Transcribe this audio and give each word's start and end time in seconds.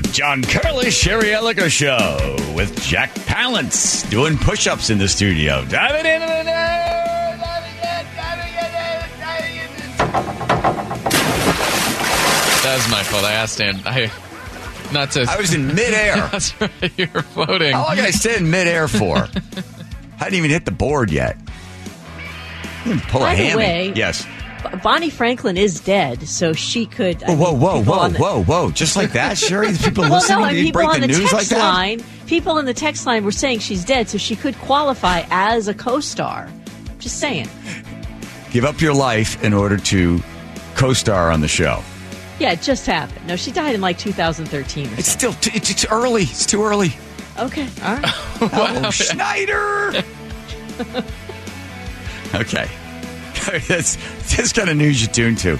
The 0.00 0.08
John 0.12 0.42
Curley 0.42 0.90
Sherry 0.90 1.28
Ellinger 1.30 1.68
Show 1.70 2.36
with 2.54 2.80
Jack 2.82 3.10
Palance 3.14 4.08
doing 4.10 4.36
push 4.38 4.66
ups 4.66 4.88
in 4.90 4.98
the 4.98 5.06
studio. 5.08 5.64
Diving 5.66 6.06
into 6.10 6.26
the 6.26 6.50
air, 6.50 7.38
diving 7.38 7.76
in, 7.76 8.06
diving 8.16 8.54
in, 8.54 8.72
diving 9.20 9.56
in. 9.56 9.70
That 12.62 12.74
was 12.76 12.90
my 12.90 13.02
fault. 13.02 13.24
I 13.24 13.32
asked 13.32 13.58
Dan. 13.58 13.80
I 13.84 14.10
not 14.92 15.10
to. 15.12 15.26
I 15.28 15.36
was 15.38 15.52
in 15.54 15.66
midair. 15.68 16.16
That's 16.32 16.58
right. 16.60 16.70
You 16.96 17.08
were 17.14 17.22
floating. 17.22 17.72
How 17.72 17.84
long 17.86 17.96
did 17.96 18.04
I 18.04 18.10
stay 18.10 18.36
in 18.36 18.50
midair 18.50 18.88
for? 18.88 19.16
I 19.16 19.28
hadn't 20.16 20.34
even 20.34 20.50
hit 20.50 20.64
the 20.64 20.70
board 20.70 21.10
yet. 21.10 21.36
Pull 23.08 23.20
By 23.20 23.34
a 23.34 23.36
the 23.36 23.42
hammy. 23.44 23.56
way- 23.56 23.92
yes. 23.94 24.26
Bonnie 24.82 25.10
Franklin 25.10 25.56
is 25.56 25.80
dead, 25.80 26.26
so 26.28 26.52
she 26.52 26.86
could. 26.86 27.20
Whoa, 27.22 27.34
mean, 27.34 27.38
whoa, 27.60 27.82
whoa, 27.82 28.08
the- 28.08 28.18
whoa, 28.18 28.42
whoa! 28.44 28.70
Just 28.70 28.96
like 28.96 29.12
that, 29.12 29.36
Sherry. 29.38 29.72
People 29.76 30.02
Well, 30.08 30.12
listening, 30.14 30.38
no, 30.40 30.44
did 30.46 30.48
and 30.50 30.58
you 30.58 30.64
people 30.66 30.80
break 30.80 30.88
on 30.94 31.00
the 31.00 31.06
the 31.06 31.12
news 31.18 31.18
text 31.30 31.32
like 31.34 31.46
that? 31.48 31.58
line, 31.58 32.04
people 32.26 32.58
in 32.58 32.66
the 32.66 32.74
text 32.74 33.06
line 33.06 33.24
were 33.24 33.32
saying 33.32 33.58
she's 33.60 33.84
dead, 33.84 34.08
so 34.08 34.18
she 34.18 34.36
could 34.36 34.56
qualify 34.58 35.24
as 35.30 35.68
a 35.68 35.74
co-star. 35.74 36.48
Just 36.98 37.18
saying. 37.18 37.48
Give 38.50 38.64
up 38.64 38.80
your 38.80 38.94
life 38.94 39.42
in 39.42 39.52
order 39.52 39.76
to 39.78 40.20
co-star 40.74 41.30
on 41.30 41.40
the 41.40 41.48
show. 41.48 41.82
Yeah, 42.38 42.52
it 42.52 42.62
just 42.62 42.86
happened. 42.86 43.26
No, 43.26 43.36
she 43.36 43.50
died 43.52 43.74
in 43.74 43.80
like 43.80 43.98
2013 43.98 44.86
or 44.88 44.94
It's 44.98 45.08
still 45.08 45.32
t- 45.34 45.50
it's, 45.54 45.70
it's 45.70 45.84
early. 45.86 46.22
It's 46.22 46.46
too 46.46 46.62
early. 46.64 46.92
Okay, 47.38 47.68
all 47.82 47.94
right. 47.96 48.04
Oh, 48.84 48.90
Schneider. 48.90 49.92
okay, 52.34 52.68
that's 53.68 53.96
that's 54.34 54.52
kind 54.52 54.68
of 54.70 54.76
news 54.76 55.02
you 55.02 55.08
tune 55.08 55.36
to. 55.36 55.58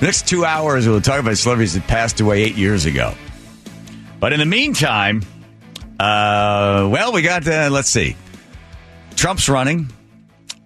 Next 0.00 0.28
two 0.28 0.44
hours, 0.44 0.86
we'll 0.86 1.00
talk 1.00 1.20
about 1.20 1.36
celebrities 1.38 1.74
that 1.74 1.86
passed 1.86 2.20
away 2.20 2.42
eight 2.42 2.56
years 2.56 2.84
ago. 2.84 3.14
But 4.20 4.32
in 4.32 4.40
the 4.40 4.46
meantime, 4.46 5.22
uh, 5.98 6.88
well, 6.90 7.12
we 7.12 7.22
got 7.22 7.46
uh, 7.46 7.68
let's 7.70 7.88
see, 7.88 8.16
Trump's 9.14 9.48
running. 9.48 9.90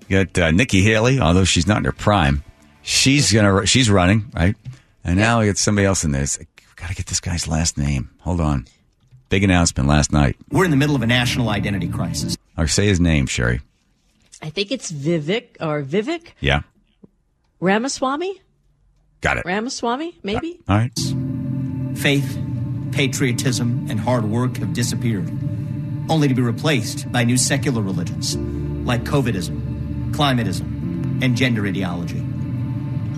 You 0.09 0.25
got 0.25 0.39
uh, 0.39 0.51
Nikki 0.51 0.83
Haley, 0.83 1.21
although 1.21 1.45
she's 1.45 1.67
not 1.67 1.79
in 1.79 1.85
her 1.85 1.93
prime. 1.93 2.43
She's 2.83 3.33
gonna 3.33 3.67
she's 3.67 3.91
running 3.91 4.31
right, 4.35 4.57
and 5.05 5.19
now 5.19 5.41
we 5.41 5.47
got 5.47 5.59
somebody 5.59 5.87
else 5.87 6.05
in 6.05 6.13
this. 6.13 6.39
Got 6.77 6.89
to 6.89 6.95
get 6.95 7.07
this 7.07 7.21
guy's 7.21 7.47
last 7.47 7.77
name. 7.77 8.11
Hold 8.21 8.41
on. 8.41 8.67
Big 9.29 9.45
announcement 9.45 9.89
last 9.89 10.13
night. 10.13 10.37
We're 10.51 10.65
in 10.65 10.71
the 10.71 10.79
middle 10.79 10.97
of 10.97 11.03
a 11.03 11.07
national 11.07 11.51
identity 11.51 11.89
crisis. 11.89 12.37
Or 12.57 12.67
say 12.67 12.87
his 12.87 12.99
name, 12.99 13.27
Sherry. 13.27 13.61
I 14.43 14.51
think 14.51 14.71
it's 14.73 14.91
Vivek 14.91 15.57
or 15.61 15.83
Vivek 15.83 16.29
Yeah. 16.41 16.63
Ramaswamy. 17.61 18.41
Got 19.21 19.37
it. 19.39 19.45
Ramaswamy, 19.45 20.19
maybe. 20.23 20.61
All 20.69 20.79
right. 20.79 20.99
Faith, 21.99 22.39
patriotism, 22.93 23.87
and 23.91 24.01
hard 24.01 24.25
work 24.25 24.57
have 24.57 24.73
disappeared, 24.73 25.31
only 26.09 26.27
to 26.29 26.35
be 26.35 26.41
replaced 26.41 27.11
by 27.13 27.25
new 27.25 27.37
secular 27.37 27.83
religions 27.83 28.37
like 28.87 29.05
COVIDism, 29.05 30.13
climatism, 30.13 31.23
and 31.23 31.37
gender 31.37 31.67
ideology. 31.67 32.25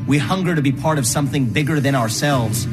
We 0.08 0.18
hunger 0.18 0.56
to 0.56 0.62
be 0.62 0.72
part 0.72 0.98
of 0.98 1.06
something 1.06 1.46
bigger 1.46 1.78
than 1.78 1.94
ourselves, 1.94 2.66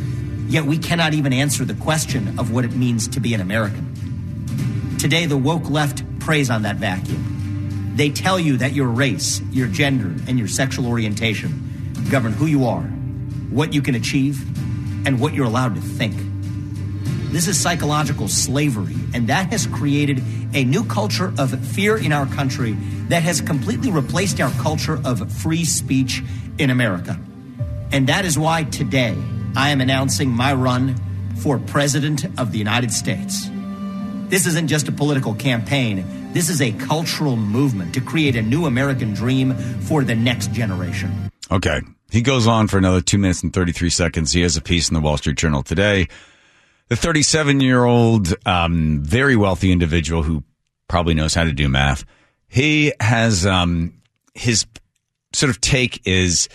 yet 0.47 0.66
we 0.66 0.80
cannot 0.80 1.13
even 1.13 1.31
answer 1.31 1.63
the 1.63 1.75
question 1.75 2.39
of 2.39 2.52
what 2.52 2.66
it 2.66 2.73
means 2.73 3.08
to 3.09 3.19
be 3.19 3.36
an 3.36 3.41
American. 3.41 4.97
Today, 4.97 5.28
the 5.28 5.38
woke 5.38 5.69
left 5.69 6.03
preys 6.19 6.50
on 6.50 6.63
that 6.63 6.78
vacuum. 6.78 7.38
They 8.00 8.09
tell 8.09 8.39
you 8.39 8.55
that 8.55 8.72
your 8.72 8.88
race, 8.88 9.42
your 9.52 9.67
gender, 9.67 10.08
and 10.25 10.39
your 10.39 10.47
sexual 10.47 10.88
orientation 10.88 12.06
govern 12.09 12.31
who 12.31 12.45
you 12.45 12.66
are, 12.66 12.83
what 13.50 13.73
you 13.73 13.81
can 13.81 13.94
achieve, 13.94 14.41
and 15.06 15.19
what 15.19 15.33
you're 15.33 15.45
allowed 15.45 15.75
to 15.75 15.81
think. 15.81 16.16
This 17.33 17.50
is 17.50 17.59
psychological 17.59 18.30
slavery, 18.30 18.95
and 19.14 19.28
that 19.28 19.52
has 19.52 19.67
created 19.67 20.23
a 20.53 20.64
new 20.64 20.86
culture 20.86 21.33
of 21.38 21.52
fear 21.73 21.97
in 21.97 22.14
our 22.14 22.25
country 22.25 22.72
that 23.09 23.23
has 23.23 23.41
completely 23.41 23.91
replaced 23.91 24.40
our 24.40 24.52
culture 24.52 25.02
of 25.03 25.29
free 25.34 25.66
speech 25.66 26.23
in 26.57 26.69
America. 26.69 27.19
And 27.91 28.07
that 28.07 28.23
is 28.23 28.40
why 28.40 28.63
today 28.63 29.18
I 29.57 29.72
am 29.72 29.81
announcing 29.81 30.29
my 30.29 30.53
run 30.53 30.96
for 31.35 31.59
President 31.59 32.23
of 32.40 32.53
the 32.53 32.59
United 32.59 32.94
States. 32.94 33.50
This 34.29 34.45
isn't 34.45 34.67
just 34.67 34.88
a 34.88 34.91
political 34.91 35.34
campaign. 35.34 36.06
This 36.34 36.50
is 36.50 36.62
a 36.62 36.72
cultural 36.73 37.35
movement 37.35 37.95
to 37.95 38.01
create 38.01 38.35
a 38.35 38.44
new 38.44 38.67
American 38.67 39.13
dream 39.13 39.56
for 39.81 40.03
the 40.03 40.13
next 40.13 40.51
generation. 40.51 41.31
Okay. 41.51 41.81
He 42.12 42.22
goes 42.22 42.45
on 42.45 42.67
for 42.67 42.78
another 42.78 43.01
two 43.01 43.17
minutes 43.17 43.41
and 43.41 43.51
33 43.51 43.90
seconds. 43.90 44.31
He 44.31 44.41
has 44.41 44.56
a 44.56 44.62
piece 44.62 44.88
in 44.88 44.94
the 44.94 45.01
Wall 45.01 45.17
Street 45.17 45.38
Journal 45.38 45.63
today. 45.63 46.07
The 46.90 46.95
37 46.95 47.59
year 47.59 47.84
old, 47.84 48.34
um, 48.45 49.01
very 49.01 49.35
wealthy 49.35 49.72
individual 49.72 50.22
who 50.22 50.44
probably 50.88 51.16
knows 51.16 51.34
how 51.34 51.44
to 51.44 51.51
do 51.51 51.67
math. 51.67 52.06
He 52.47 52.94
has, 53.00 53.47
um, 53.47 53.94
his 54.35 54.67
sort 55.34 55.50
of 55.50 55.59
take 55.59 56.06
is 56.06 56.50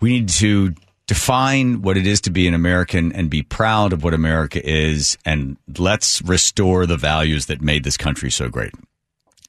we 0.00 0.12
need 0.12 0.28
to 0.30 0.74
define 1.06 1.82
what 1.82 1.96
it 1.96 2.06
is 2.06 2.20
to 2.22 2.30
be 2.30 2.46
an 2.46 2.54
American 2.54 3.12
and 3.12 3.28
be 3.28 3.42
proud 3.42 3.92
of 3.92 4.04
what 4.04 4.14
America 4.14 4.60
is. 4.64 5.18
And 5.24 5.56
let's 5.78 6.22
restore 6.22 6.86
the 6.86 6.96
values 6.96 7.46
that 7.46 7.60
made 7.60 7.84
this 7.84 7.96
country 7.96 8.30
so 8.30 8.48
great. 8.48 8.72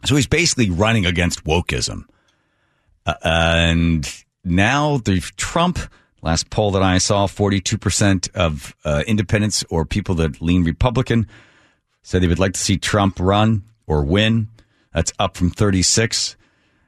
So 0.05 0.15
he's 0.15 0.27
basically 0.27 0.69
running 0.69 1.05
against 1.05 1.43
wokeism. 1.43 2.05
Uh, 3.05 3.13
and 3.23 4.23
now 4.43 4.97
the 4.97 5.19
Trump 5.37 5.79
last 6.23 6.49
poll 6.49 6.71
that 6.71 6.81
I 6.81 6.97
saw, 6.97 7.27
42% 7.27 8.33
of 8.33 8.75
uh, 8.85 9.03
independents 9.05 9.63
or 9.69 9.85
people 9.85 10.15
that 10.15 10.41
lean 10.41 10.63
Republican 10.63 11.27
said 12.01 12.21
they 12.21 12.27
would 12.27 12.39
like 12.39 12.53
to 12.53 12.59
see 12.59 12.77
Trump 12.77 13.19
run 13.19 13.63
or 13.85 14.03
win. 14.03 14.47
That's 14.93 15.13
up 15.19 15.37
from 15.37 15.49
36. 15.49 16.35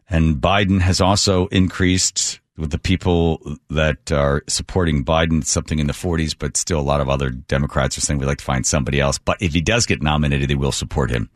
And 0.09 0.37
Biden 0.37 0.81
has 0.81 1.01
also 1.01 1.47
increased 1.47 2.39
with 2.57 2.71
the 2.71 2.79
people 2.79 3.57
that 3.69 4.11
are 4.11 4.43
supporting 4.47 5.03
Biden, 5.03 5.45
something 5.45 5.79
in 5.79 5.87
the 5.87 5.93
40s, 5.93 6.35
but 6.37 6.55
still 6.55 6.79
a 6.79 6.81
lot 6.81 7.01
of 7.01 7.09
other 7.09 7.29
Democrats 7.29 7.97
are 7.97 8.01
saying 8.01 8.19
we'd 8.19 8.27
like 8.27 8.37
to 8.37 8.45
find 8.45 8.65
somebody 8.65 8.99
else. 8.99 9.17
But 9.17 9.41
if 9.41 9.53
he 9.53 9.61
does 9.61 9.85
get 9.85 10.01
nominated, 10.01 10.49
they 10.49 10.55
will 10.55 10.71
support 10.71 11.11
him. 11.11 11.29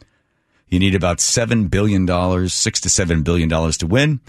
You 0.69 0.79
need 0.79 0.95
about 0.95 1.17
$7 1.17 1.69
billion, 1.69 2.07
six 2.47 2.79
6 2.79 2.81
to 2.81 2.89
$7 2.89 3.23
billion 3.23 3.49
to 3.49 3.87
win. 3.87 4.21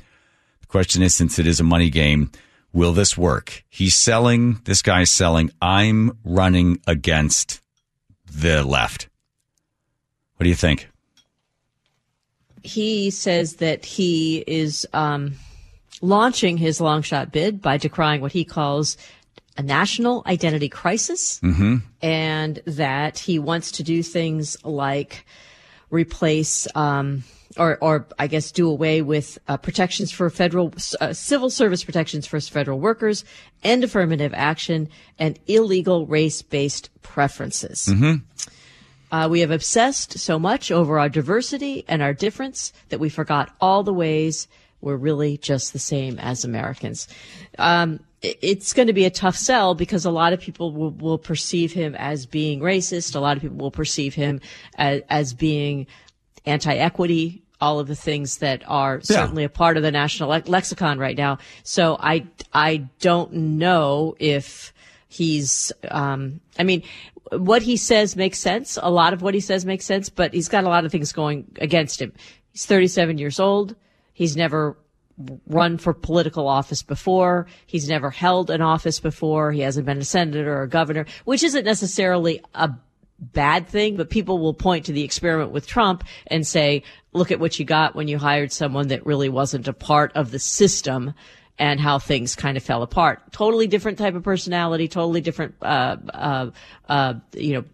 The 0.63 0.67
question 0.67 1.03
is, 1.03 1.15
since 1.15 1.39
it 1.39 1.47
is 1.47 1.61
a 1.61 1.65
money 1.65 1.91
game, 1.91 2.31
will 2.73 2.93
this 2.93 3.17
work? 3.17 3.63
He's 3.69 3.97
selling, 3.97 4.61
this 4.65 4.83
guy's 4.83 5.11
selling, 5.11 5.51
I'm 5.61 6.19
running 6.25 6.81
against 6.87 7.61
the 8.33 8.65
left. 8.65 9.09
What 10.37 10.45
do 10.45 10.49
you 10.49 10.57
think? 10.57 10.89
He 12.63 13.11
says 13.11 13.57
that 13.57 13.85
he 13.85 14.39
is 14.47 14.87
um, 14.93 15.35
launching 16.01 16.57
his 16.57 16.81
long 16.81 17.03
shot 17.03 17.31
bid 17.33 17.61
by 17.61 17.77
decrying 17.77 18.21
what 18.21 18.33
he 18.33 18.45
calls 18.45 18.97
a 19.57 19.63
national 19.63 20.23
identity 20.27 20.69
crisis, 20.69 21.41
and 22.03 22.63
that 22.67 23.19
he 23.19 23.39
wants 23.39 23.73
to 23.73 23.83
do 23.83 24.03
things 24.03 24.57
like 24.65 25.27
replace 25.91 26.67
um, 26.77 27.25
or, 27.57 27.77
or 27.81 28.07
I 28.19 28.29
guess 28.29 28.53
do 28.53 28.71
away 28.71 29.03
with 29.03 29.39
uh, 29.49 29.57
protections 29.57 30.13
for 30.13 30.31
federal 30.31 30.73
uh, 31.01 31.13
civil 31.13 31.51
service 31.51 31.83
protections 31.83 32.27
for 32.27 32.41
federal 32.41 32.79
workers, 32.79 33.25
end 33.65 33.83
affirmative 33.85 34.33
action, 34.35 34.89
and 35.19 35.39
illegal 35.49 36.07
race 36.07 36.43
based 36.43 36.91
preferences. 37.03 37.89
Uh, 39.13 39.27
we 39.29 39.41
have 39.41 39.51
obsessed 39.51 40.19
so 40.21 40.39
much 40.39 40.71
over 40.71 41.01
our 41.01 41.09
diversity 41.09 41.85
and 41.89 42.01
our 42.01 42.15
difference 42.15 42.73
that 42.91 43.01
we 43.01 43.09
forgot 43.09 43.53
all 43.61 43.83
the 43.83 43.93
ways 43.93 44.47
we're 44.81 44.97
really 44.97 45.37
just 45.37 45.73
the 45.73 45.79
same 45.79 46.19
as 46.19 46.45
Americans. 46.45 47.09
Um, 47.59 48.01
it's 48.23 48.75
going 48.75 48.89
to 48.89 48.93
be 48.93 49.07
a 49.07 49.11
tough 49.11 49.37
sell 49.37 49.75
because 49.75 50.05
a 50.05 50.11
lot 50.11 50.33
of 50.33 50.41
people 50.41 50.73
will, 50.73 50.91
will 50.91 51.19
perceive 51.19 51.73
him 51.73 51.95
as 51.95 52.27
being 52.27 52.61
racist. 52.61 53.17
A 53.17 53.21
lot 53.21 53.37
of 53.37 53.43
people 53.43 53.57
will 53.57 53.71
perceive 53.71 54.15
him 54.15 54.41
as, 54.77 55.03
as 55.09 55.33
being 55.33 55.87
anti-equity, 56.45 57.43
all 57.61 57.79
of 57.79 57.89
the 57.89 57.97
things 57.97 58.39
that 58.39 58.63
are 58.67 59.01
certainly 59.03 59.45
a 59.45 59.49
part 59.49 59.77
of 59.77 59.83
the 59.83 59.91
national 59.91 60.29
le- 60.31 60.43
lexicon 60.47 60.99
right 60.99 61.17
now. 61.17 61.39
So 61.63 61.97
I, 61.99 62.27
I 62.53 62.89
don't 63.01 63.33
know 63.33 64.17
if 64.19 64.75
he's, 65.09 65.73
um, 65.91 66.41
I 66.59 66.63
mean, 66.63 66.83
what 67.33 67.63
he 67.63 67.77
says 67.77 68.17
makes 68.17 68.39
sense. 68.39 68.79
A 68.83 68.91
lot 68.91 69.13
of 69.13 69.23
what 69.23 69.35
he 69.35 69.41
says 69.41 69.65
makes 69.65 69.85
sense, 69.85 70.11
but 70.11 70.35
he's 70.35 70.49
got 70.49 70.65
a 70.65 70.69
lot 70.69 70.85
of 70.85 70.93
things 70.93 71.13
going 71.13 71.51
against 71.57 72.03
him. 72.03 72.13
He's 72.53 72.67
37 72.67 73.19
years 73.19 73.41
old. 73.41 73.77
He's 74.21 74.37
never 74.37 74.77
run 75.47 75.79
for 75.79 75.95
political 75.95 76.47
office 76.47 76.83
before. 76.83 77.47
He's 77.65 77.89
never 77.89 78.11
held 78.11 78.51
an 78.51 78.61
office 78.61 79.01
before. 79.01 79.51
He 79.51 79.61
hasn't 79.61 79.87
been 79.87 79.97
a 79.97 80.05
senator 80.05 80.59
or 80.59 80.65
a 80.65 80.69
governor, 80.69 81.07
which 81.25 81.43
isn't 81.43 81.65
necessarily 81.65 82.43
a 82.55 82.71
bad 83.19 83.67
thing, 83.67 83.97
but 83.97 84.11
people 84.11 84.39
will 84.39 84.53
point 84.53 84.85
to 84.85 84.93
the 84.93 85.05
experiment 85.05 85.53
with 85.53 85.67
Trump 85.67 86.05
and 86.27 86.47
say, 86.47 86.83
look 87.15 87.31
at 87.31 87.41
what 87.41 87.59
you 87.59 87.65
got 87.65 87.95
when 87.95 88.09
you 88.09 88.19
hired 88.19 88.53
someone 88.53 88.89
that 88.89 89.07
really 89.07 89.31
wasn't 89.31 89.67
a 89.67 89.73
part 89.73 90.13
of 90.15 90.33
the 90.33 90.39
system 90.39 91.15
and 91.59 91.81
how 91.81 91.99
things 91.99 92.35
kind 92.35 92.59
of 92.59 92.63
fell 92.63 92.83
apart. 92.83 93.33
Totally 93.33 93.69
different 93.69 93.97
type 93.97 94.15
of 94.15 94.23
personality, 94.23 94.87
totally 94.87 95.23
different, 95.23 95.55
uh, 95.63 95.97
uh, 96.13 96.51
uh, 96.91 97.15
you 97.33 97.65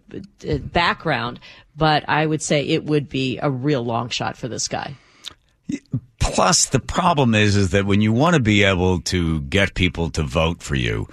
know, 0.45 0.59
background. 0.59 1.41
But 1.77 2.09
I 2.09 2.25
would 2.25 2.41
say 2.41 2.69
it 2.69 2.85
would 2.85 3.09
be 3.09 3.41
a 3.43 3.51
real 3.51 3.83
long 3.83 4.11
shot 4.11 4.37
for 4.37 4.47
this 4.47 4.69
guy. 4.69 4.95
Plus, 6.37 6.67
the 6.67 6.81
problem 6.81 7.35
is, 7.35 7.57
is 7.57 7.71
that 7.71 7.87
when 7.87 8.03
you 8.03 8.13
want 8.13 8.35
to 8.35 8.41
be 8.41 8.63
able 8.63 9.01
to 9.01 9.41
get 9.41 9.73
people 9.73 10.11
to 10.11 10.23
vote 10.23 10.63
for 10.63 10.75
you, 10.75 11.09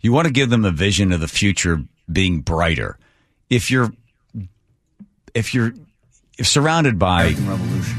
you 0.00 0.12
want 0.12 0.28
to 0.28 0.32
give 0.32 0.50
them 0.50 0.64
a 0.64 0.70
vision 0.70 1.10
of 1.10 1.18
the 1.18 1.26
future 1.26 1.82
being 2.12 2.42
brighter. 2.42 2.96
If 3.50 3.72
you're, 3.72 3.90
if 5.34 5.52
you're 5.52 5.74
if 6.38 6.46
surrounded 6.46 6.96
by 6.96 7.22
American 7.22 7.48
Revolution. 7.48 7.96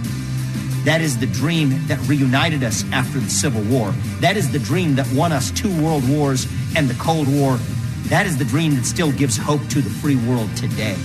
That 0.85 1.01
is 1.01 1.17
the 1.17 1.25
dream 1.25 1.85
that 1.87 1.99
reunited 2.07 2.63
us 2.63 2.85
after 2.93 3.19
the 3.19 3.29
Civil 3.29 3.63
War. 3.63 3.91
That 4.21 4.37
is 4.37 4.49
the 4.49 4.59
dream 4.59 4.95
that 4.95 5.11
won 5.11 5.33
us 5.33 5.51
two 5.51 5.83
world 5.83 6.07
wars 6.07 6.47
and 6.77 6.87
the 6.87 6.97
Cold 7.03 7.27
War. 7.27 7.57
That 8.03 8.25
is 8.25 8.37
the 8.37 8.45
dream 8.45 8.75
that 8.75 8.85
still 8.85 9.11
gives 9.11 9.35
hope 9.35 9.67
to 9.67 9.81
the 9.81 9.89
free 9.89 10.15
world 10.15 10.55
today. 10.55 10.95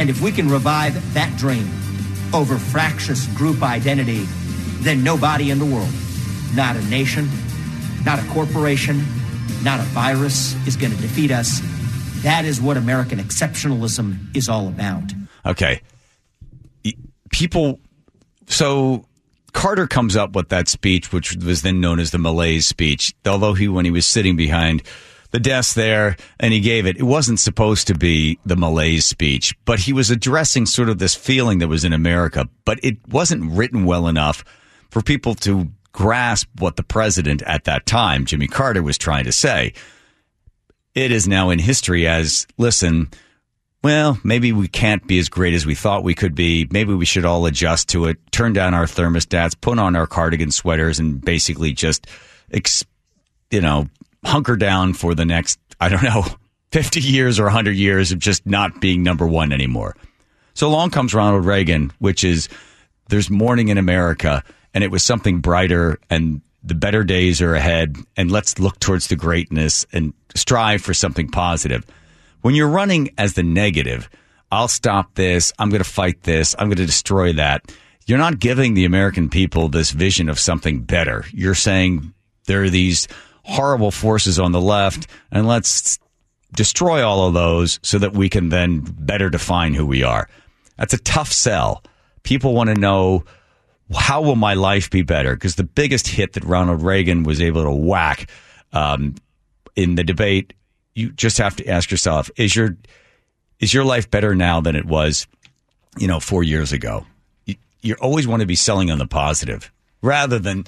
And 0.00 0.10
if 0.10 0.20
we 0.20 0.32
can 0.32 0.48
revive 0.48 1.14
that 1.14 1.38
dream 1.38 1.70
over 2.34 2.58
fractious 2.58 3.28
group 3.36 3.62
identity, 3.62 4.26
then 4.80 5.04
nobody 5.04 5.50
in 5.50 5.58
the 5.58 5.64
world, 5.64 5.90
not 6.54 6.76
a 6.76 6.82
nation, 6.86 7.28
not 8.04 8.18
a 8.18 8.26
corporation, 8.28 9.04
not 9.62 9.80
a 9.80 9.84
virus, 9.84 10.54
is 10.66 10.76
going 10.76 10.92
to 10.92 11.00
defeat 11.00 11.30
us. 11.30 11.60
That 12.22 12.44
is 12.44 12.60
what 12.60 12.76
American 12.76 13.18
exceptionalism 13.18 14.34
is 14.36 14.48
all 14.48 14.68
about. 14.68 15.12
Okay. 15.46 15.82
People, 17.30 17.78
so 18.46 19.04
Carter 19.52 19.86
comes 19.86 20.16
up 20.16 20.34
with 20.34 20.48
that 20.48 20.68
speech, 20.68 21.12
which 21.12 21.36
was 21.36 21.62
then 21.62 21.80
known 21.80 21.98
as 21.98 22.10
the 22.10 22.18
Malaise 22.18 22.66
speech. 22.66 23.14
Although 23.26 23.54
he, 23.54 23.68
when 23.68 23.84
he 23.84 23.90
was 23.90 24.06
sitting 24.06 24.36
behind 24.36 24.82
the 25.30 25.40
desk 25.40 25.74
there 25.74 26.16
and 26.40 26.52
he 26.52 26.60
gave 26.60 26.86
it, 26.86 26.96
it 26.96 27.04
wasn't 27.04 27.38
supposed 27.38 27.86
to 27.86 27.94
be 27.94 28.38
the 28.44 28.56
Malaise 28.56 29.04
speech, 29.04 29.54
but 29.64 29.78
he 29.78 29.92
was 29.92 30.10
addressing 30.10 30.66
sort 30.66 30.88
of 30.88 30.98
this 30.98 31.14
feeling 31.14 31.58
that 31.58 31.68
was 31.68 31.84
in 31.84 31.92
America, 31.92 32.48
but 32.64 32.80
it 32.82 32.96
wasn't 33.08 33.52
written 33.52 33.84
well 33.84 34.08
enough 34.08 34.44
for 34.90 35.02
people 35.02 35.34
to 35.36 35.68
grasp 35.92 36.48
what 36.58 36.76
the 36.76 36.82
president 36.82 37.42
at 37.42 37.64
that 37.64 37.86
time, 37.86 38.24
Jimmy 38.24 38.46
Carter, 38.46 38.82
was 38.82 38.98
trying 38.98 39.24
to 39.24 39.32
say. 39.32 39.72
It 40.94 41.12
is 41.12 41.28
now 41.28 41.50
in 41.50 41.58
history 41.58 42.06
as, 42.06 42.46
listen, 42.58 43.10
well, 43.82 44.18
maybe 44.22 44.52
we 44.52 44.68
can't 44.68 45.06
be 45.06 45.18
as 45.18 45.28
great 45.28 45.54
as 45.54 45.64
we 45.64 45.74
thought 45.74 46.04
we 46.04 46.14
could 46.14 46.34
be. 46.34 46.68
Maybe 46.70 46.92
we 46.92 47.06
should 47.06 47.24
all 47.24 47.46
adjust 47.46 47.88
to 47.90 48.06
it, 48.06 48.18
turn 48.30 48.52
down 48.52 48.74
our 48.74 48.84
thermostats, 48.84 49.58
put 49.58 49.78
on 49.78 49.96
our 49.96 50.06
cardigan 50.06 50.50
sweaters, 50.50 50.98
and 50.98 51.20
basically 51.20 51.72
just, 51.72 52.06
you 53.50 53.60
know, 53.60 53.88
hunker 54.24 54.56
down 54.56 54.92
for 54.92 55.14
the 55.14 55.24
next, 55.24 55.58
I 55.80 55.88
don't 55.88 56.02
know, 56.02 56.24
50 56.72 57.00
years 57.00 57.40
or 57.40 57.44
100 57.44 57.72
years 57.72 58.12
of 58.12 58.18
just 58.18 58.46
not 58.46 58.80
being 58.80 59.02
number 59.02 59.26
one 59.26 59.50
anymore. 59.50 59.96
So 60.54 60.68
along 60.68 60.90
comes 60.90 61.14
Ronald 61.14 61.44
Reagan, 61.46 61.92
which 61.98 62.22
is 62.22 62.48
there's 63.08 63.30
morning 63.30 63.68
in 63.68 63.78
America, 63.78 64.44
and 64.74 64.84
it 64.84 64.90
was 64.90 65.02
something 65.02 65.40
brighter, 65.40 65.98
and 66.08 66.40
the 66.62 66.74
better 66.74 67.04
days 67.04 67.40
are 67.40 67.54
ahead, 67.54 67.96
and 68.16 68.30
let's 68.30 68.58
look 68.58 68.78
towards 68.78 69.08
the 69.08 69.16
greatness 69.16 69.86
and 69.92 70.12
strive 70.34 70.82
for 70.82 70.94
something 70.94 71.28
positive. 71.28 71.84
When 72.42 72.54
you're 72.54 72.68
running 72.68 73.10
as 73.18 73.34
the 73.34 73.42
negative, 73.42 74.08
I'll 74.52 74.68
stop 74.68 75.14
this, 75.14 75.52
I'm 75.58 75.70
going 75.70 75.82
to 75.82 75.88
fight 75.88 76.22
this, 76.22 76.54
I'm 76.58 76.68
going 76.68 76.76
to 76.76 76.86
destroy 76.86 77.32
that. 77.34 77.72
You're 78.06 78.18
not 78.18 78.38
giving 78.40 78.74
the 78.74 78.84
American 78.84 79.28
people 79.28 79.68
this 79.68 79.90
vision 79.90 80.28
of 80.28 80.38
something 80.38 80.82
better. 80.82 81.24
You're 81.32 81.54
saying 81.54 82.12
there 82.46 82.64
are 82.64 82.70
these 82.70 83.06
horrible 83.44 83.90
forces 83.90 84.38
on 84.38 84.52
the 84.52 84.60
left, 84.60 85.06
and 85.30 85.46
let's 85.46 85.98
destroy 86.54 87.06
all 87.06 87.28
of 87.28 87.34
those 87.34 87.78
so 87.82 87.98
that 87.98 88.12
we 88.12 88.28
can 88.28 88.48
then 88.48 88.80
better 88.80 89.30
define 89.30 89.74
who 89.74 89.86
we 89.86 90.02
are. 90.02 90.28
That's 90.76 90.94
a 90.94 90.98
tough 90.98 91.32
sell. 91.32 91.84
People 92.22 92.54
want 92.54 92.68
to 92.70 92.74
know 92.74 93.24
how 93.94 94.22
will 94.22 94.36
my 94.36 94.54
life 94.54 94.90
be 94.90 95.02
better? 95.02 95.34
Because 95.34 95.56
the 95.56 95.64
biggest 95.64 96.08
hit 96.08 96.34
that 96.34 96.44
Ronald 96.44 96.82
Reagan 96.82 97.24
was 97.24 97.40
able 97.40 97.64
to 97.64 97.70
whack 97.70 98.30
um, 98.72 99.16
in 99.74 99.96
the 99.96 100.04
debate, 100.04 100.52
you 100.94 101.10
just 101.10 101.38
have 101.38 101.56
to 101.56 101.66
ask 101.66 101.90
yourself: 101.90 102.30
is 102.36 102.54
your 102.54 102.76
is 103.58 103.74
your 103.74 103.84
life 103.84 104.10
better 104.10 104.34
now 104.34 104.60
than 104.60 104.76
it 104.76 104.84
was, 104.84 105.26
you 105.98 106.06
know, 106.06 106.20
four 106.20 106.42
years 106.42 106.72
ago? 106.72 107.06
You, 107.46 107.56
you 107.82 107.94
always 108.00 108.26
want 108.26 108.40
to 108.40 108.46
be 108.46 108.56
selling 108.56 108.90
on 108.90 108.98
the 108.98 109.06
positive 109.06 109.72
rather 110.02 110.38
than 110.38 110.66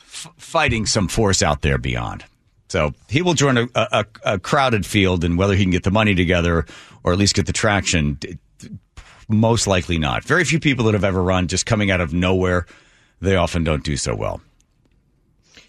f- 0.00 0.28
fighting 0.36 0.86
some 0.86 1.08
force 1.08 1.42
out 1.42 1.62
there 1.62 1.78
beyond. 1.78 2.24
So 2.68 2.92
he 3.08 3.22
will 3.22 3.34
join 3.34 3.56
a, 3.56 3.68
a, 3.74 4.04
a 4.24 4.38
crowded 4.38 4.84
field, 4.84 5.24
and 5.24 5.38
whether 5.38 5.54
he 5.54 5.64
can 5.64 5.70
get 5.70 5.84
the 5.84 5.90
money 5.90 6.14
together 6.14 6.66
or 7.02 7.12
at 7.12 7.18
least 7.18 7.34
get 7.34 7.46
the 7.46 7.52
traction, 7.52 8.18
most 9.28 9.66
likely 9.66 9.98
not. 9.98 10.24
Very 10.24 10.44
few 10.44 10.58
people 10.58 10.86
that 10.86 10.94
have 10.94 11.04
ever 11.04 11.22
run 11.22 11.48
just 11.48 11.66
coming 11.66 11.90
out 11.90 12.00
of 12.00 12.12
nowhere, 12.12 12.66
they 13.20 13.36
often 13.36 13.64
don't 13.64 13.84
do 13.84 13.96
so 13.96 14.14
well. 14.14 14.40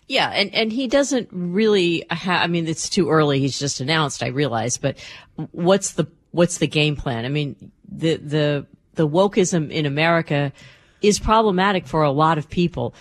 Yeah, 0.07 0.29
and 0.29 0.53
and 0.55 0.71
he 0.71 0.87
doesn't 0.87 1.29
really. 1.31 2.03
Ha- 2.09 2.41
I 2.43 2.47
mean, 2.47 2.67
it's 2.67 2.89
too 2.89 3.09
early. 3.09 3.39
He's 3.39 3.59
just 3.59 3.79
announced. 3.79 4.23
I 4.23 4.27
realize, 4.27 4.77
but 4.77 4.97
what's 5.51 5.91
the 5.93 6.07
what's 6.31 6.57
the 6.57 6.67
game 6.67 6.95
plan? 6.95 7.25
I 7.25 7.29
mean, 7.29 7.71
the 7.87 8.15
the 8.15 8.65
the 8.95 9.07
wokeism 9.07 9.69
in 9.69 9.85
America 9.85 10.51
is 11.01 11.19
problematic 11.19 11.85
for 11.85 12.01
a 12.01 12.11
lot 12.11 12.39
of 12.39 12.49
people, 12.49 12.95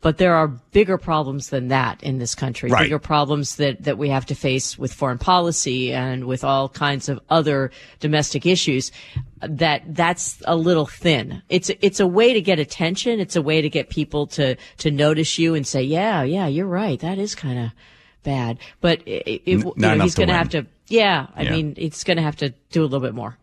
but 0.00 0.16
there 0.16 0.34
are 0.34 0.48
bigger 0.48 0.96
problems 0.96 1.50
than 1.50 1.68
that 1.68 2.02
in 2.02 2.18
this 2.18 2.34
country. 2.34 2.70
Right. 2.70 2.84
Bigger 2.84 2.98
problems 2.98 3.56
that 3.56 3.84
that 3.84 3.98
we 3.98 4.08
have 4.08 4.24
to 4.26 4.34
face 4.34 4.78
with 4.78 4.92
foreign 4.92 5.18
policy 5.18 5.92
and 5.92 6.24
with 6.24 6.44
all 6.44 6.70
kinds 6.70 7.10
of 7.10 7.20
other 7.28 7.72
domestic 8.00 8.46
issues. 8.46 8.90
That 9.48 9.82
that's 9.94 10.40
a 10.46 10.56
little 10.56 10.86
thin. 10.86 11.42
It's 11.48 11.70
it's 11.80 12.00
a 12.00 12.06
way 12.06 12.32
to 12.32 12.40
get 12.40 12.58
attention. 12.58 13.20
It's 13.20 13.36
a 13.36 13.42
way 13.42 13.62
to 13.62 13.68
get 13.68 13.88
people 13.90 14.26
to 14.28 14.56
to 14.78 14.90
notice 14.90 15.38
you 15.38 15.54
and 15.54 15.66
say, 15.66 15.82
yeah, 15.82 16.22
yeah, 16.22 16.46
you're 16.46 16.66
right. 16.66 16.98
That 17.00 17.18
is 17.18 17.34
kind 17.34 17.58
of 17.58 17.70
bad. 18.22 18.58
But 18.80 19.00
it, 19.06 19.26
it, 19.26 19.42
you 19.46 19.72
know, 19.76 19.98
he's 19.98 20.14
going 20.14 20.28
to 20.28 20.34
have 20.34 20.50
to. 20.50 20.66
Yeah, 20.88 21.26
I 21.34 21.42
Yeah. 21.42 21.50
mean, 21.52 21.74
it's 21.76 22.04
going 22.04 22.16
to 22.18 22.22
have 22.22 22.36
to 22.36 22.50
do 22.70 22.82
a 22.82 22.84
little 22.84 23.00
bit 23.00 23.14
more. 23.14 23.36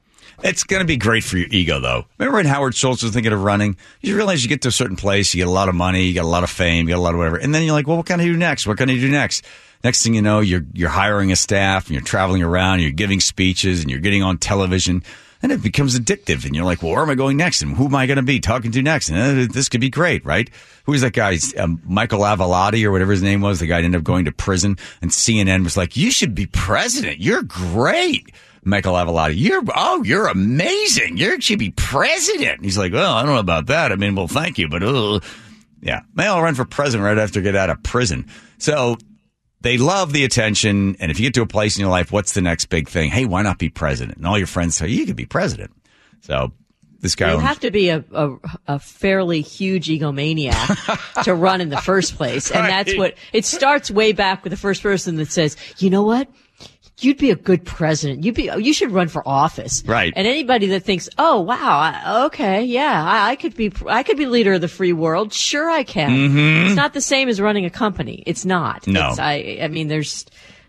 It's 0.44 0.64
going 0.64 0.80
to 0.82 0.86
be 0.88 0.98
great 0.98 1.24
for 1.24 1.38
your 1.38 1.48
ego, 1.52 1.80
though. 1.80 2.06
Remember 2.18 2.38
when 2.38 2.46
Howard 2.48 2.74
Schultz 2.74 3.04
was 3.04 3.12
thinking 3.14 3.32
of 3.32 3.44
running? 3.44 3.78
You 4.02 4.16
realize 4.16 4.42
you 4.44 4.50
get 4.50 4.62
to 4.64 4.70
a 4.70 4.72
certain 4.72 4.96
place, 4.96 5.34
you 5.36 5.40
get 5.42 5.48
a 5.48 5.52
lot 5.52 5.70
of 5.70 5.76
money, 5.76 6.06
you 6.06 6.14
get 6.14 6.24
a 6.24 6.28
lot 6.28 6.44
of 6.44 6.50
fame, 6.50 6.88
you 6.88 6.94
get 6.96 6.98
a 6.98 7.02
lot 7.02 7.14
of 7.14 7.20
whatever, 7.20 7.38
and 7.38 7.54
then 7.54 7.62
you're 7.64 7.74
like, 7.74 7.86
well, 7.88 7.98
what 7.98 8.08
can 8.08 8.20
I 8.20 8.24
do 8.24 8.36
next? 8.36 8.66
What 8.66 8.78
can 8.78 8.90
I 8.90 8.96
do 8.96 9.10
next? 9.10 9.46
Next 9.84 10.02
thing 10.04 10.16
you 10.16 10.22
know, 10.22 10.40
you're 10.40 10.66
you're 10.74 10.90
hiring 10.90 11.32
a 11.32 11.36
staff, 11.36 11.88
and 11.88 11.94
you're 11.94 12.04
traveling 12.04 12.42
around, 12.42 12.76
and 12.76 12.84
you're 12.84 12.92
giving 12.92 13.20
speeches, 13.20 13.82
and 13.82 13.92
you're 13.92 14.00
getting 14.00 14.24
on 14.24 14.38
television, 14.40 15.04
and 15.42 15.52
it 15.52 15.62
becomes 15.62 15.98
addictive. 15.98 16.46
And 16.46 16.56
you're 16.56 16.66
like, 16.66 16.82
well, 16.82 16.92
where 16.94 17.02
am 17.02 17.10
I 17.10 17.16
going 17.16 17.38
next? 17.38 17.62
And 17.62 17.76
who 17.76 17.86
am 17.86 17.96
I 17.96 18.06
going 18.06 18.18
to 18.18 18.24
be 18.24 18.40
talking 18.40 18.72
to 18.72 18.82
next? 18.82 19.10
And 19.10 19.50
uh, 19.50 19.54
this 19.54 19.70
could 19.70 19.82
be 19.82 19.90
great, 19.90 20.26
right? 20.26 20.50
Who 20.86 20.92
was 20.92 21.02
that 21.02 21.14
guy? 21.14 21.38
Um, 21.58 21.82
Michael 21.86 22.22
Avenatti 22.22 22.84
or 22.86 22.92
whatever 22.92 23.12
his 23.12 23.22
name 23.22 23.42
was. 23.42 23.60
The 23.60 23.68
guy 23.68 23.78
ended 23.82 24.00
up 24.00 24.04
going 24.04 24.26
to 24.26 24.32
prison, 24.32 24.78
and 25.02 25.12
CNN 25.12 25.64
was 25.64 25.78
like, 25.78 25.98
you 25.98 26.12
should 26.12 26.36
be 26.36 26.46
president. 26.48 27.20
You're 27.20 27.44
great. 27.44 28.32
Michael 28.64 28.94
Avenatti, 28.94 29.34
you're 29.36 29.64
oh, 29.76 30.04
you're 30.04 30.28
amazing. 30.28 31.18
You 31.18 31.42
should 31.42 31.58
be 31.58 31.72
president. 31.72 32.58
And 32.58 32.66
he's 32.66 32.78
like, 32.78 32.94
well, 32.94 33.14
I 33.14 33.24
don't 33.24 33.34
know 33.34 33.40
about 33.40 33.68
that. 33.68 33.92
I 33.92 33.96
mean, 33.96 34.14
well, 34.14 34.28
thank 34.28 34.60
you, 34.60 34.70
but 34.70 34.84
uh, 34.84 35.20
yeah, 35.82 36.02
may 36.14 36.28
I'll 36.28 36.44
run 36.44 36.54
for 36.54 36.66
president 36.66 37.06
right 37.06 37.18
after 37.18 37.40
I 37.40 37.44
get 37.44 37.56
out 37.56 37.72
of 37.72 37.82
prison. 37.82 38.28
So 38.60 38.98
they 39.62 39.78
love 39.78 40.14
the 40.14 40.24
attention, 40.24 40.96
and 41.00 41.12
if 41.12 41.20
you 41.20 41.28
get 41.28 41.34
to 41.36 41.42
a 41.42 41.48
place 41.48 41.78
in 41.78 41.82
your 41.82 41.92
life, 41.92 42.12
what's 42.12 42.34
the 42.34 42.42
next 42.42 42.66
big 42.66 42.90
thing? 42.90 43.10
Hey, 43.12 43.26
why 43.26 43.42
not 43.42 43.60
be 43.60 43.70
president? 43.70 44.18
And 44.18 44.28
all 44.28 44.38
your 44.38 44.48
friends 44.48 44.76
say 44.78 44.88
you 44.88 45.06
could 45.06 45.16
be 45.16 45.26
president. 45.26 45.72
So 46.22 46.52
this 47.02 47.16
guy, 47.16 47.34
You 47.34 47.40
have 47.40 47.60
to 47.62 47.72
be 47.72 47.90
a, 47.90 48.04
a, 48.12 48.36
a 48.68 48.80
fairly 48.80 49.42
huge 49.42 49.88
egomaniac 49.88 51.24
to 51.24 51.34
run 51.34 51.62
in 51.62 51.70
the 51.70 51.78
first 51.78 52.16
place. 52.16 52.52
And 52.52 52.68
that's 52.68 52.96
what 52.96 53.16
it 53.34 53.46
starts 53.46 53.90
way 53.92 54.12
back 54.12 54.44
with 54.44 54.52
the 54.52 54.58
first 54.58 54.84
person 54.84 55.16
that 55.18 55.32
says, 55.32 55.58
you 55.78 55.90
know 55.90 56.04
what? 56.04 56.28
You'd 57.04 57.18
be 57.18 57.32
a 57.32 57.36
good 57.36 57.66
president. 57.66 58.24
You'd 58.24 58.36
be, 58.36 58.50
you 58.58 58.74
should 58.74 58.92
run 58.92 59.08
for 59.08 59.28
office. 59.28 59.84
Right. 59.86 60.14
And 60.16 60.28
anybody 60.28 60.68
that 60.68 60.84
thinks, 60.84 61.10
oh, 61.18 61.42
wow, 61.42 61.56
I, 61.80 62.26
okay, 62.26 62.64
yeah, 62.64 63.04
I, 63.04 63.32
I 63.32 63.36
could 63.36 63.56
be, 63.56 63.72
I 63.88 64.04
could 64.04 64.18
be 64.18 64.28
leader 64.28 64.54
of 64.54 64.62
the 64.62 64.68
free 64.68 64.94
world. 64.94 65.34
Sure 65.34 65.70
I 65.70 65.84
can. 65.84 66.66
It's 66.66 66.76
not 66.76 66.94
the 66.94 67.02
same 67.02 67.28
as 67.28 67.42
running 67.42 67.66
a 67.66 67.70
company. 67.72 68.24
It's 68.28 68.46
not. 68.46 68.84
Mm-hmm. 68.84 68.92
No. 68.92 69.10
It's, 69.10 69.20
I, 69.20 69.60
I 69.64 69.68
mean, 69.68 69.88
there's, 69.88 70.26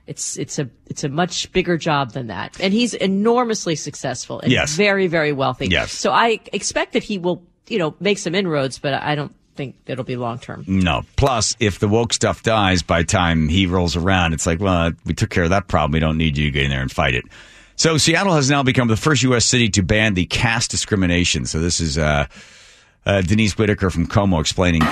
it's, 0.07 0.39
it's 0.39 0.59
a, 0.59 0.71
it's 0.87 1.05
a 1.05 1.09
much 1.09 1.53
bigger 1.53 1.77
job 1.77 2.13
than 2.13 2.29
that. 2.29 2.59
And 2.61 2.73
he's 2.73 2.95
enormously 2.95 3.77
successful 3.77 4.41
and 4.41 4.51
Yes. 4.51 4.75
very, 4.75 5.07
very 5.09 5.33
wealthy. 5.33 5.67
Yes. 5.69 5.93
So 5.93 6.11
I 6.13 6.41
expect 6.53 6.95
that 6.95 7.03
he 7.03 7.19
will, 7.19 7.43
you 7.69 7.79
know, 7.79 7.95
make 8.01 8.19
some 8.19 8.35
inroads, 8.35 8.79
but 8.79 8.95
I 8.95 9.15
don't 9.15 9.35
think 9.55 9.77
it'll 9.87 10.05
be 10.05 10.17
long 10.17 10.39
term. 10.39 10.65
No. 10.67 11.03
Plus, 11.17 11.57
if 11.61 11.79
the 11.79 11.89
woke 11.89 12.13
stuff 12.13 12.43
dies 12.43 12.83
by 12.83 13.03
time 13.03 13.49
he 13.49 13.67
rolls 13.67 13.97
around, 13.97 14.33
it's 14.33 14.47
like, 14.47 14.61
well, 14.61 14.93
we 15.05 15.15
took 15.15 15.31
care 15.31 15.45
of 15.45 15.51
that 15.51 15.69
problem. 15.69 15.93
We 15.93 16.01
don't 16.01 16.19
need 16.19 16.37
you 16.37 16.47
to 16.47 16.51
get 16.51 16.65
in 16.65 16.71
there 16.71 16.83
and 16.83 16.91
fight 16.91 17.15
it. 17.15 17.25
So 17.77 17.97
Seattle 17.99 18.35
has 18.35 18.51
now 18.51 18.63
become 18.63 18.89
the 18.89 18.97
first 18.97 19.23
U.S. 19.25 19.45
city 19.45 19.69
to 19.71 19.83
ban 19.83 20.15
the 20.15 20.27
caste 20.27 20.71
discrimination. 20.71 21.47
So 21.47 21.59
this 21.59 21.81
is 21.81 21.99
uh, 21.99 22.27
uh, 23.07 23.23
Denise 23.23 23.57
Whitaker 23.59 23.91
from 23.91 24.07
KOMO 24.07 24.41
explaining. 24.41 24.83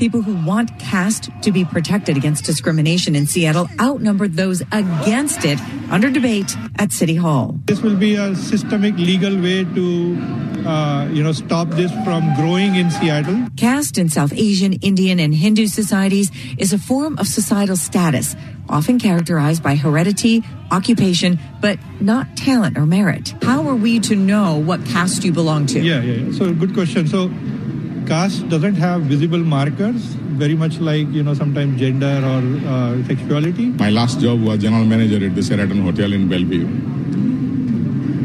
The 0.00 0.08
number 0.08 0.18
of 0.18 0.24
People 0.24 0.32
who 0.34 0.46
want 0.46 0.78
caste 0.78 1.30
to 1.42 1.52
be 1.52 1.64
protected 1.64 2.16
against 2.16 2.44
discrimination 2.44 3.14
in 3.14 3.26
Seattle 3.26 3.68
outnumber 3.78 4.28
those 4.28 4.62
against 4.72 5.44
it 5.44 5.60
under 5.90 6.10
debate 6.10 6.56
at 6.78 6.90
City 6.90 7.16
Hall. 7.16 7.58
This 7.66 7.82
will 7.82 7.96
be 7.96 8.16
a 8.16 8.34
systemic 8.34 8.96
legal 8.96 9.38
way 9.40 9.64
to, 9.64 10.16
uh, 10.66 11.08
you 11.12 11.22
know, 11.22 11.32
stop 11.32 11.68
this 11.68 11.92
from 12.04 12.34
growing 12.36 12.76
in 12.76 12.90
Seattle. 12.90 13.46
Caste 13.56 13.98
in 13.98 14.08
South 14.08 14.32
Asian, 14.32 14.72
Indian, 14.72 15.20
and 15.20 15.34
Hindu 15.34 15.66
societies 15.66 16.32
is 16.56 16.72
a 16.72 16.78
form 16.78 17.18
of 17.18 17.26
societal 17.26 17.76
status, 17.76 18.34
often 18.68 18.98
characterized 18.98 19.62
by 19.62 19.76
heredity, 19.76 20.42
occupation, 20.70 21.38
but 21.60 21.78
not 22.00 22.36
talent 22.36 22.78
or 22.78 22.86
merit. 22.86 23.34
How 23.42 23.68
are 23.68 23.76
we 23.76 24.00
to 24.00 24.16
know 24.16 24.56
what 24.58 24.82
caste 24.86 25.24
you 25.24 25.32
belong 25.32 25.66
to? 25.66 25.80
Yeah, 25.80 26.00
yeah, 26.00 26.24
yeah. 26.24 26.32
So 26.38 26.54
good 26.54 26.72
question. 26.72 27.06
So 27.06 27.30
caste 28.10 28.48
doesn't 28.48 28.74
have 28.74 29.02
visible 29.02 29.38
markers, 29.38 30.02
very 30.42 30.54
much 30.54 30.80
like, 30.80 31.06
you 31.10 31.22
know, 31.22 31.32
sometimes 31.32 31.78
gender 31.78 32.14
or 32.30 32.42
uh, 32.68 33.04
sexuality. 33.04 33.66
My 33.66 33.90
last 33.90 34.18
job 34.18 34.42
was 34.42 34.58
general 34.58 34.84
manager 34.84 35.24
at 35.24 35.36
the 35.36 35.42
Sheraton 35.42 35.82
Hotel 35.82 36.12
in 36.12 36.28
Bellevue. 36.28 36.66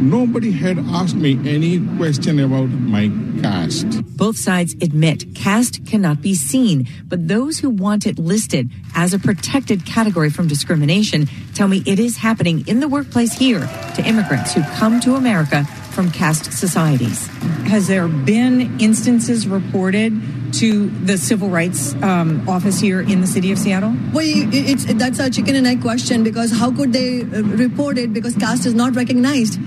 Nobody 0.05 0.51
had 0.51 0.79
asked 0.79 1.15
me 1.15 1.37
any 1.45 1.79
question 1.97 2.39
about 2.39 2.69
my 2.69 3.11
caste. 3.43 4.01
Both 4.17 4.37
sides 4.37 4.73
admit 4.81 5.35
caste 5.35 5.85
cannot 5.85 6.19
be 6.19 6.33
seen, 6.33 6.87
but 7.05 7.27
those 7.27 7.59
who 7.59 7.69
want 7.69 8.07
it 8.07 8.17
listed 8.17 8.71
as 8.95 9.13
a 9.13 9.19
protected 9.19 9.85
category 9.85 10.31
from 10.31 10.47
discrimination 10.47 11.27
tell 11.53 11.67
me 11.67 11.83
it 11.85 11.99
is 11.99 12.17
happening 12.17 12.67
in 12.67 12.79
the 12.79 12.87
workplace 12.87 13.33
here 13.33 13.69
to 13.95 14.03
immigrants 14.03 14.53
who 14.53 14.63
come 14.79 14.99
to 15.01 15.15
America 15.15 15.67
from 15.95 16.11
caste 16.11 16.51
societies. 16.51 17.27
Has 17.67 17.87
there 17.87 18.09
been 18.09 18.79
instances 18.81 19.47
reported 19.47 20.11
to 20.55 20.89
the 20.89 21.17
civil 21.17 21.49
rights 21.49 21.95
um, 22.03 22.47
office 22.47 22.79
here 22.79 22.99
in 22.99 23.21
the 23.21 23.27
city 23.27 23.51
of 23.51 23.57
Seattle? 23.57 23.95
Well, 24.13 24.25
it's 24.25 24.85
that's 24.85 25.19
a 25.19 25.29
chicken 25.29 25.55
and 25.55 25.65
egg 25.65 25.81
question 25.81 26.23
because 26.23 26.51
how 26.51 26.69
could 26.71 26.91
they 26.91 27.21
uh, 27.21 27.41
report 27.43 27.97
it 27.97 28.13
because 28.13 28.35
caste 28.35 28.65
is 28.65 28.73
not 28.73 28.95
recognized? 28.95 29.57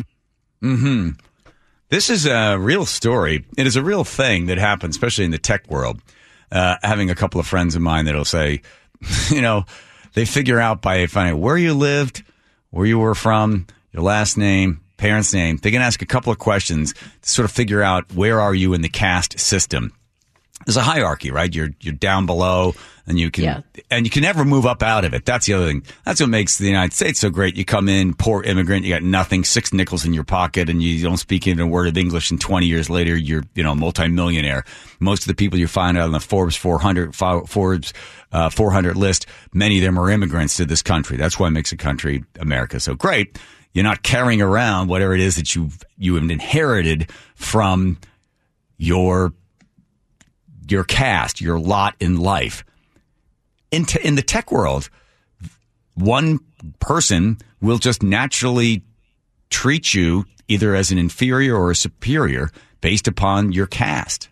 Hmm. 0.61 1.11
This 1.89 2.11
is 2.11 2.27
a 2.27 2.59
real 2.59 2.85
story. 2.85 3.47
It 3.57 3.67
is 3.67 3.77
a 3.77 3.83
real 3.83 4.05
thing 4.05 4.47
that 4.47 4.59
happens, 4.59 4.97
especially 4.97 5.25
in 5.25 5.31
the 5.31 5.39
tech 5.39 5.71
world. 5.71 6.01
Uh, 6.53 6.77
having 6.83 7.11
a 7.11 7.15
couple 7.15 7.41
of 7.41 7.47
friends 7.47 7.75
of 7.75 7.81
mine 7.81 8.05
that'll 8.05 8.27
say, 8.27 8.61
you 9.31 9.41
know, 9.41 9.65
they 10.13 10.27
figure 10.27 10.61
out 10.61 10.83
by 10.83 11.07
finding 11.07 11.41
where 11.41 11.57
you 11.57 11.73
lived, 11.73 12.23
where 12.71 12.87
you 12.87 12.99
were 12.99 13.15
from, 13.15 13.67
your 13.93 14.03
last 14.03 14.37
name, 14.37 14.83
parents' 14.99 15.33
name. 15.33 15.57
They 15.57 15.71
can 15.71 15.81
ask 15.81 16.02
a 16.02 16.07
couple 16.07 16.31
of 16.31 16.38
questions 16.38 16.93
to 16.93 17.28
sort 17.31 17.45
of 17.47 17.52
figure 17.52 17.83
out 17.83 18.12
where 18.12 18.40
are 18.40 18.55
you 18.55 18.75
in 18.75 18.83
the 18.83 18.88
caste 18.90 19.38
system. 19.40 19.93
There's 20.67 20.76
a 20.76 20.83
hierarchy, 20.83 21.31
right? 21.31 21.55
You're 21.55 21.71
you're 21.81 21.95
down 21.95 22.26
below, 22.26 22.75
and 23.07 23.19
you 23.19 23.31
can 23.31 23.45
Yeah. 23.45 23.61
and 23.93 24.05
you 24.05 24.11
can 24.11 24.23
never 24.23 24.45
move 24.45 24.67
up 24.67 24.83
out 24.83 25.05
of 25.05 25.14
it. 25.14 25.25
That's 25.25 25.47
the 25.47 25.55
other 25.55 25.69
thing. 25.69 25.85
That's 26.05 26.21
what 26.21 26.28
makes 26.28 26.59
the 26.59 26.67
United 26.67 26.93
States 26.93 27.21
so 27.21 27.31
great. 27.31 27.57
You 27.57 27.64
come 27.64 27.88
in, 27.88 28.12
poor 28.12 28.43
immigrant, 28.43 28.85
you 28.85 28.93
got 28.93 29.05
nothing, 29.05 29.45
six 29.45 29.73
nickels 29.73 30.05
in 30.05 30.12
your 30.12 30.25
pocket, 30.25 30.69
and 30.69 30.83
you 30.83 31.00
don't 31.02 31.17
speak 31.17 31.47
even 31.47 31.61
a 31.61 31.67
word 31.67 31.87
of 31.87 31.97
English. 31.97 32.33
And 32.33 32.40
20 32.40 32.67
years 32.67 32.90
later, 32.90 33.17
you're 33.17 33.45
you 33.55 33.62
know 33.62 33.73
a 33.73 33.76
multimillionaire. 33.76 34.64
Most 34.99 35.23
of 35.23 35.28
the 35.28 35.35
people 35.35 35.61
you 35.61 35.69
find 35.69 35.97
out 35.97 36.05
on 36.07 36.12
the 36.12 36.21
Forbes 36.21 36.57
400 36.57 37.14
Forbes 37.14 37.93
uh, 38.33 38.50
400 38.50 38.97
list, 38.97 39.26
many 39.55 39.78
of 39.78 39.85
them 39.85 39.97
are 39.97 40.11
immigrants 40.11 40.57
to 40.57 40.67
this 40.67 40.83
country. 40.83 41.17
That's 41.17 41.38
why 41.38 41.47
it 41.47 41.52
makes 41.52 41.71
a 41.71 41.76
country 41.76 42.25
America 42.40 42.81
so 42.81 42.95
great. 42.97 43.38
You're 43.73 43.85
not 43.85 44.03
carrying 44.03 44.43
around 44.43 44.89
whatever 44.89 45.15
it 45.15 45.21
is 45.21 45.37
that 45.37 45.55
you 45.55 45.71
you 45.97 46.15
have 46.15 46.31
inherited 46.31 47.11
from 47.35 47.99
your 48.77 49.33
your 50.69 50.85
caste, 50.85 51.41
your 51.41 51.59
lot 51.59 51.95
in 52.01 52.19
life. 52.19 52.65
In, 53.71 53.85
te- 53.85 54.07
in 54.07 54.15
the 54.15 54.23
tech 54.23 54.51
world, 54.51 54.89
one 55.95 56.41
person 56.81 57.39
will 57.61 57.79
just 57.79 58.03
naturally 58.03 58.83
treat 59.51 59.95
you 59.95 60.25
either 60.47 60.75
as 60.75 60.91
an 60.91 60.99
inferior 60.99 61.55
or 61.57 61.71
a 61.71 61.77
superior 61.77 62.51
based 62.81 63.09
upon 63.09 63.53
your 63.53 63.67
caste. 63.67 64.29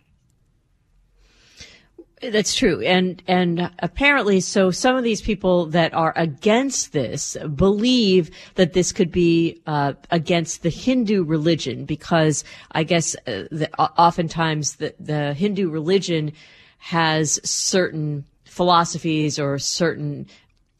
That's 2.21 2.55
true. 2.55 2.81
And, 2.81 3.21
and 3.27 3.71
apparently, 3.79 4.39
so 4.39 4.71
some 4.71 4.95
of 4.95 5.03
these 5.03 5.21
people 5.21 5.67
that 5.67 5.93
are 5.93 6.13
against 6.15 6.91
this 6.91 7.37
believe 7.55 8.31
that 8.55 8.73
this 8.73 8.91
could 8.91 9.11
be, 9.11 9.61
uh, 9.67 9.93
against 10.09 10.63
the 10.63 10.69
Hindu 10.69 11.23
religion 11.23 11.85
because 11.85 12.43
I 12.71 12.83
guess, 12.83 13.15
uh, 13.27 13.45
the, 13.51 13.69
oftentimes 13.77 14.77
the, 14.77 14.95
the 14.99 15.35
Hindu 15.35 15.69
religion 15.69 16.33
has 16.79 17.39
certain 17.43 18.25
philosophies 18.45 19.37
or 19.37 19.59
certain 19.59 20.25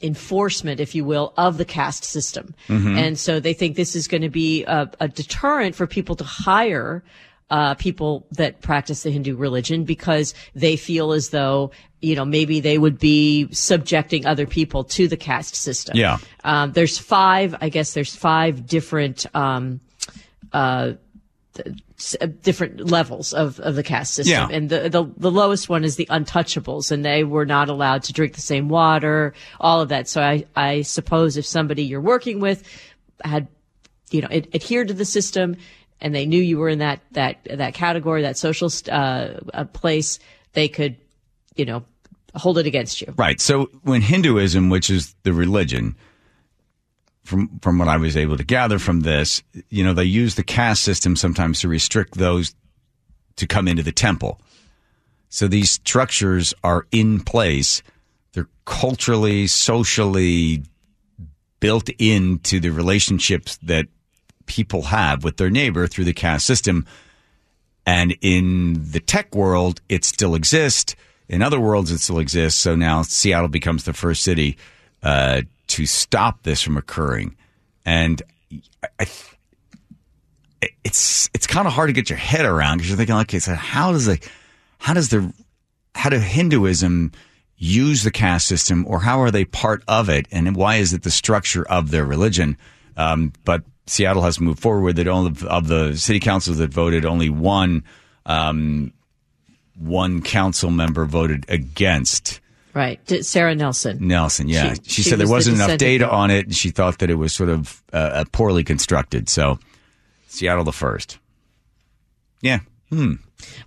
enforcement, 0.01 0.79
if 0.79 0.96
you 0.96 1.06
will, 1.06 1.34
of 1.38 1.58
the 1.58 1.65
caste 1.65 2.03
system. 2.03 2.56
And 2.98 3.20
so 3.20 3.39
they 3.39 3.53
think 3.53 3.75
this 3.75 3.96
is 3.96 4.08
going 4.08 4.22
to 4.22 4.29
be 4.29 4.63
a, 4.65 4.89
a 5.00 5.08
deterrent 5.08 5.75
for 5.75 5.86
people 5.86 6.15
to 6.15 6.24
hire 6.24 7.03
uh, 7.50 7.75
people 7.75 8.25
that 8.32 8.62
practice 8.62 9.04
the 9.04 9.12
Hindu 9.12 9.36
religion 9.36 9.86
because 9.86 10.34
they 10.54 10.75
feel 10.75 11.13
as 11.13 11.30
though, 11.30 11.72
you 12.01 12.16
know, 12.16 12.25
maybe 12.25 12.60
they 12.60 12.77
would 12.77 13.00
be 13.00 13.48
subjecting 13.51 14.25
other 14.25 14.46
people 14.46 14.84
to 14.84 15.08
the 15.08 15.18
caste 15.18 15.56
system. 15.56 15.96
Yeah. 15.96 16.18
Um, 16.44 16.74
there's 16.74 16.98
five, 16.98 17.56
I 17.62 17.70
guess 17.70 17.94
there's 17.94 18.16
five 18.16 18.68
different, 18.68 19.25
um, 19.34 19.80
uh, 20.51 20.94
different 22.42 22.92
levels 22.92 23.34
of, 23.34 23.60
of 23.62 23.75
the 23.75 23.84
caste 23.84 24.13
system. 24.13 24.50
Yeah. 24.50 24.56
And 24.56 24.70
the, 24.70 24.89
the, 24.89 25.10
the 25.18 25.32
lowest 25.32 25.70
one 25.70 25.84
is 25.84 25.96
the 25.96 26.06
untouchables 26.08 26.92
and 26.92 27.04
they 27.04 27.24
were 27.24 27.46
not 27.46 27.70
allowed 27.70 28.04
to 28.04 28.13
drink 28.13 28.36
the 28.36 28.42
same 28.42 28.68
water, 28.70 29.34
all 29.60 29.82
of 29.82 29.89
that. 29.89 30.08
So 30.08 30.22
I, 30.22 30.46
I 30.56 30.82
suppose 30.82 31.38
if 31.38 31.46
somebody 31.46 31.84
you're 31.84 32.01
working 32.01 32.39
with 32.39 32.63
had, 33.24 33.48
you 34.12 34.22
know, 34.22 34.27
ad- 34.30 34.50
adhered 34.54 34.89
to 34.89 34.94
the 34.94 35.06
system 35.06 35.56
and 36.00 36.13
they 36.13 36.25
knew 36.25 36.42
you 36.42 36.58
were 36.58 36.70
in 36.70 36.80
that, 36.80 37.01
that, 37.12 37.38
that 37.46 37.74
category, 37.74 38.22
that 38.22 38.38
social, 38.38 38.70
uh, 38.89 39.39
uh, 39.54 39.63
place, 39.66 40.20
they 40.54 40.68
could, 40.68 40.96
you 41.56 41.66
know, 41.66 41.84
hold 42.36 42.58
it 42.58 42.68
against 42.68 43.01
you. 43.01 43.13
Right. 43.18 43.42
So 43.42 43.70
when 43.84 44.01
Hinduism, 44.01 44.70
which 44.70 44.89
is 44.89 45.16
the 45.24 45.34
religion, 45.34 45.96
from 47.24 47.60
from 47.60 47.77
what 47.77 47.89
I 47.89 47.98
was 47.98 48.16
able 48.16 48.38
to 48.38 48.44
gather 48.44 48.80
from 48.80 49.01
this, 49.01 49.44
you 49.70 49.84
know, 49.84 49.94
they 49.94 50.06
use 50.06 50.36
the 50.36 50.44
caste 50.44 50.82
system 50.82 51.16
sometimes 51.16 51.60
to 51.60 51.68
restrict 51.68 52.16
those 52.16 52.56
to 53.36 53.46
come 53.46 53.68
into 53.68 53.84
the 53.84 53.92
temple. 53.92 54.39
So 55.30 55.48
these 55.48 55.70
structures 55.70 56.54
are 56.63 56.88
in 56.92 57.20
place. 57.20 57.84
They're 58.32 58.48
culturally, 58.66 59.48
socially 59.48 60.63
built 61.60 61.89
into 62.00 62.60
the 62.60 62.70
relationships 62.70 63.58
that 63.58 63.88
people 64.48 64.84
have 64.84 65.24
with 65.24 65.38
their 65.38 65.50
neighbor 65.50 65.88
through 65.88 66.06
the 66.06 66.13
caste 66.13 66.46
system. 66.46 66.86
And 67.86 68.18
in 68.22 68.92
the 68.92 69.00
tech 69.00 69.36
world, 69.36 69.82
it 69.88 70.04
still 70.04 70.36
exists. 70.36 70.96
In 71.30 71.42
other 71.42 71.60
worlds, 71.60 71.92
it 71.92 72.00
still 72.00 72.20
exists. 72.20 72.60
So 72.60 72.75
now 72.75 73.01
Seattle 73.04 73.48
becomes 73.48 73.84
the 73.84 73.94
first 73.94 74.24
city 74.24 74.58
uh, 75.04 75.44
to 75.68 75.86
stop 75.86 76.44
this 76.44 76.62
from 76.62 76.77
occurring. 76.77 77.36
And 77.86 78.22
I, 78.84 78.88
I, 79.01 79.08
it's 80.84 81.30
it's 81.34 81.48
kind 81.48 81.68
of 81.68 81.74
hard 81.74 81.89
to 81.89 81.94
get 81.94 82.10
your 82.10 82.18
head 82.18 82.46
around 82.46 82.77
because 82.77 82.89
you're 82.89 82.98
thinking, 82.98 83.16
okay, 83.16 83.39
so 83.39 83.54
how 83.54 83.92
does 83.92 84.06
the 84.06 84.20
how 84.80 84.94
does 84.94 85.10
the 85.10 85.32
how 85.96 86.10
do 86.10 86.20
Hinduism 86.20 87.12
use 87.58 88.04
the 88.04 88.12
caste 88.12 88.48
system, 88.48 88.86
or 88.88 89.00
how 89.00 89.22
are 89.22 89.32
they 89.32 89.46
part 89.46 89.84
of 89.88 90.10
it, 90.10 90.27
and 90.32 90.56
why 90.56 90.75
is 90.75 90.94
it 90.94 91.04
the 91.04 91.12
structure 91.12 91.66
of 91.68 91.92
their 91.92 92.06
religion? 92.06 92.58
Um, 92.96 93.34
but 93.44 93.63
Seattle 93.88 94.22
has 94.24 94.39
moved 94.39 94.60
forward 94.60 94.96
that 94.98 95.08
it. 95.08 95.10
All 95.10 95.25
of, 95.25 95.44
of 95.46 95.67
the 95.67 95.96
city 95.96 96.20
councils 96.20 96.58
that 96.60 96.72
voted, 96.72 97.06
only 97.06 97.29
one 97.29 97.84
um, 98.25 98.94
one 99.77 100.22
council 100.22 100.70
member 100.72 101.06
voted 101.06 101.46
against 101.50 102.39
Right. 102.74 103.00
Sarah 103.25 103.56
Nelson. 103.56 103.98
Nelson. 104.08 104.48
Yeah, 104.50 104.74
She- 104.75 104.82
she, 104.84 104.89
she 104.89 105.03
said 105.03 105.17
there 105.17 105.24
was 105.27 105.46
the 105.46 105.51
wasn't 105.51 105.56
enough 105.56 105.77
data 105.79 106.08
on 106.12 106.29
it, 106.29 106.46
and 106.46 106.56
she 106.56 106.70
thought 106.70 107.00
that 107.00 107.10
it 107.10 107.15
was 107.15 107.34
sort 107.34 107.50
of 107.50 107.82
uh, 107.91 108.24
poorly 108.32 108.63
constructed. 108.63 109.29
So 109.29 109.58
Seattle 110.27 110.63
the 110.63 110.72
first. 110.72 111.17
Yeah. 112.41 112.60
Hmm. 112.91 113.13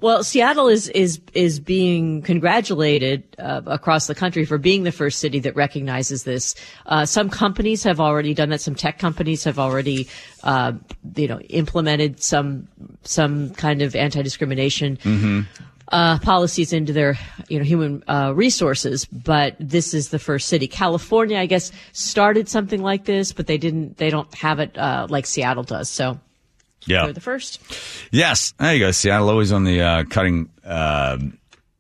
Well, 0.01 0.25
Seattle 0.25 0.69
is 0.69 0.89
is 0.89 1.21
is 1.35 1.61
being 1.61 2.23
congratulated 2.23 3.23
uh, 3.39 3.63
across 3.67 4.07
the 4.07 4.15
country 4.15 4.45
for 4.45 4.59
being 4.59 4.83
the 4.83 4.93
first 4.93 5.19
city 5.19 5.39
that 5.41 5.55
recognizes 5.55 6.25
this. 6.25 6.55
Uh, 6.87 7.05
some 7.07 7.31
companies 7.31 7.83
have 7.85 8.01
already 8.01 8.35
done 8.35 8.49
that. 8.49 8.61
Some 8.61 8.75
tech 8.75 8.99
companies 8.99 9.45
have 9.45 9.59
already, 9.59 10.09
uh, 10.43 10.73
you 11.17 11.29
know, 11.29 11.39
implemented 11.41 12.23
some 12.23 12.69
some 13.03 13.51
kind 13.51 13.83
of 13.83 13.95
anti 13.95 14.23
discrimination. 14.23 15.47
Uh, 15.93 16.21
policies 16.21 16.73
into 16.73 16.93
their, 16.93 17.19
you 17.49 17.59
know, 17.59 17.65
human 17.65 18.05
uh, 18.07 18.33
resources, 18.33 19.07
but 19.07 19.57
this 19.59 19.93
is 19.93 20.11
the 20.11 20.21
first 20.21 20.47
city. 20.47 20.69
California, 20.69 21.37
I 21.37 21.47
guess, 21.47 21.73
started 21.91 22.49
something 22.49 22.81
like 22.81 23.07
this, 23.07 23.33
but 23.33 23.49
they 23.49 23.59
didn't. 23.59 23.97
They 23.97 24.09
don't 24.09 24.33
have 24.37 24.61
it 24.61 24.79
uh, 24.79 25.09
like 25.11 25.27
Seattle 25.27 25.65
does. 25.65 25.91
So 25.91 26.21
Yeah. 26.87 27.05
they're 27.05 27.13
the 27.13 27.21
first. 27.21 27.61
Yes, 28.11 28.55
there 28.59 28.75
you 28.75 28.81
go. 28.81 28.91
Seattle 28.91 29.29
always 29.29 29.53
on 29.53 29.65
the 29.65 29.83
uh, 29.83 30.05
cutting 30.05 30.49
uh, 30.65 31.19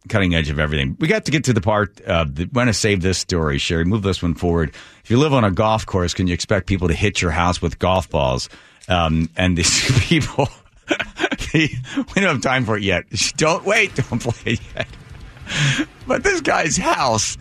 cutting 0.08 0.34
edge 0.34 0.50
of 0.50 0.58
everything. 0.58 0.96
We 0.98 1.08
got 1.08 1.24
to 1.26 1.30
get 1.30 1.44
to 1.44 1.52
the 1.52 1.60
part. 1.60 2.00
Uh, 2.02 2.24
that, 2.28 2.52
want 2.52 2.68
to 2.68 2.74
save 2.74 3.00
this 3.00 3.18
story, 3.18 3.58
Sherry. 3.58 3.84
Move 3.84 4.02
this 4.02 4.22
one 4.22 4.34
forward. 4.34 4.74
If 5.04 5.10
you 5.10 5.18
live 5.18 5.32
on 5.32 5.44
a 5.44 5.50
golf 5.50 5.86
course, 5.86 6.14
can 6.14 6.26
you 6.26 6.34
expect 6.34 6.66
people 6.66 6.88
to 6.88 6.94
hit 6.94 7.22
your 7.22 7.30
house 7.30 7.62
with 7.62 7.78
golf 7.78 8.10
balls? 8.10 8.48
Um, 8.88 9.30
and 9.36 9.56
these 9.56 10.00
people, 10.08 10.48
we 11.54 11.68
don't 12.14 12.24
have 12.24 12.42
time 12.42 12.64
for 12.64 12.76
it 12.76 12.82
yet. 12.82 13.04
Don't 13.36 13.64
wait. 13.64 13.94
Don't 13.94 14.20
play 14.20 14.52
it 14.52 14.60
yet. 14.74 14.88
But 16.06 16.22
this 16.22 16.40
guy's 16.40 16.76
house, 16.76 17.36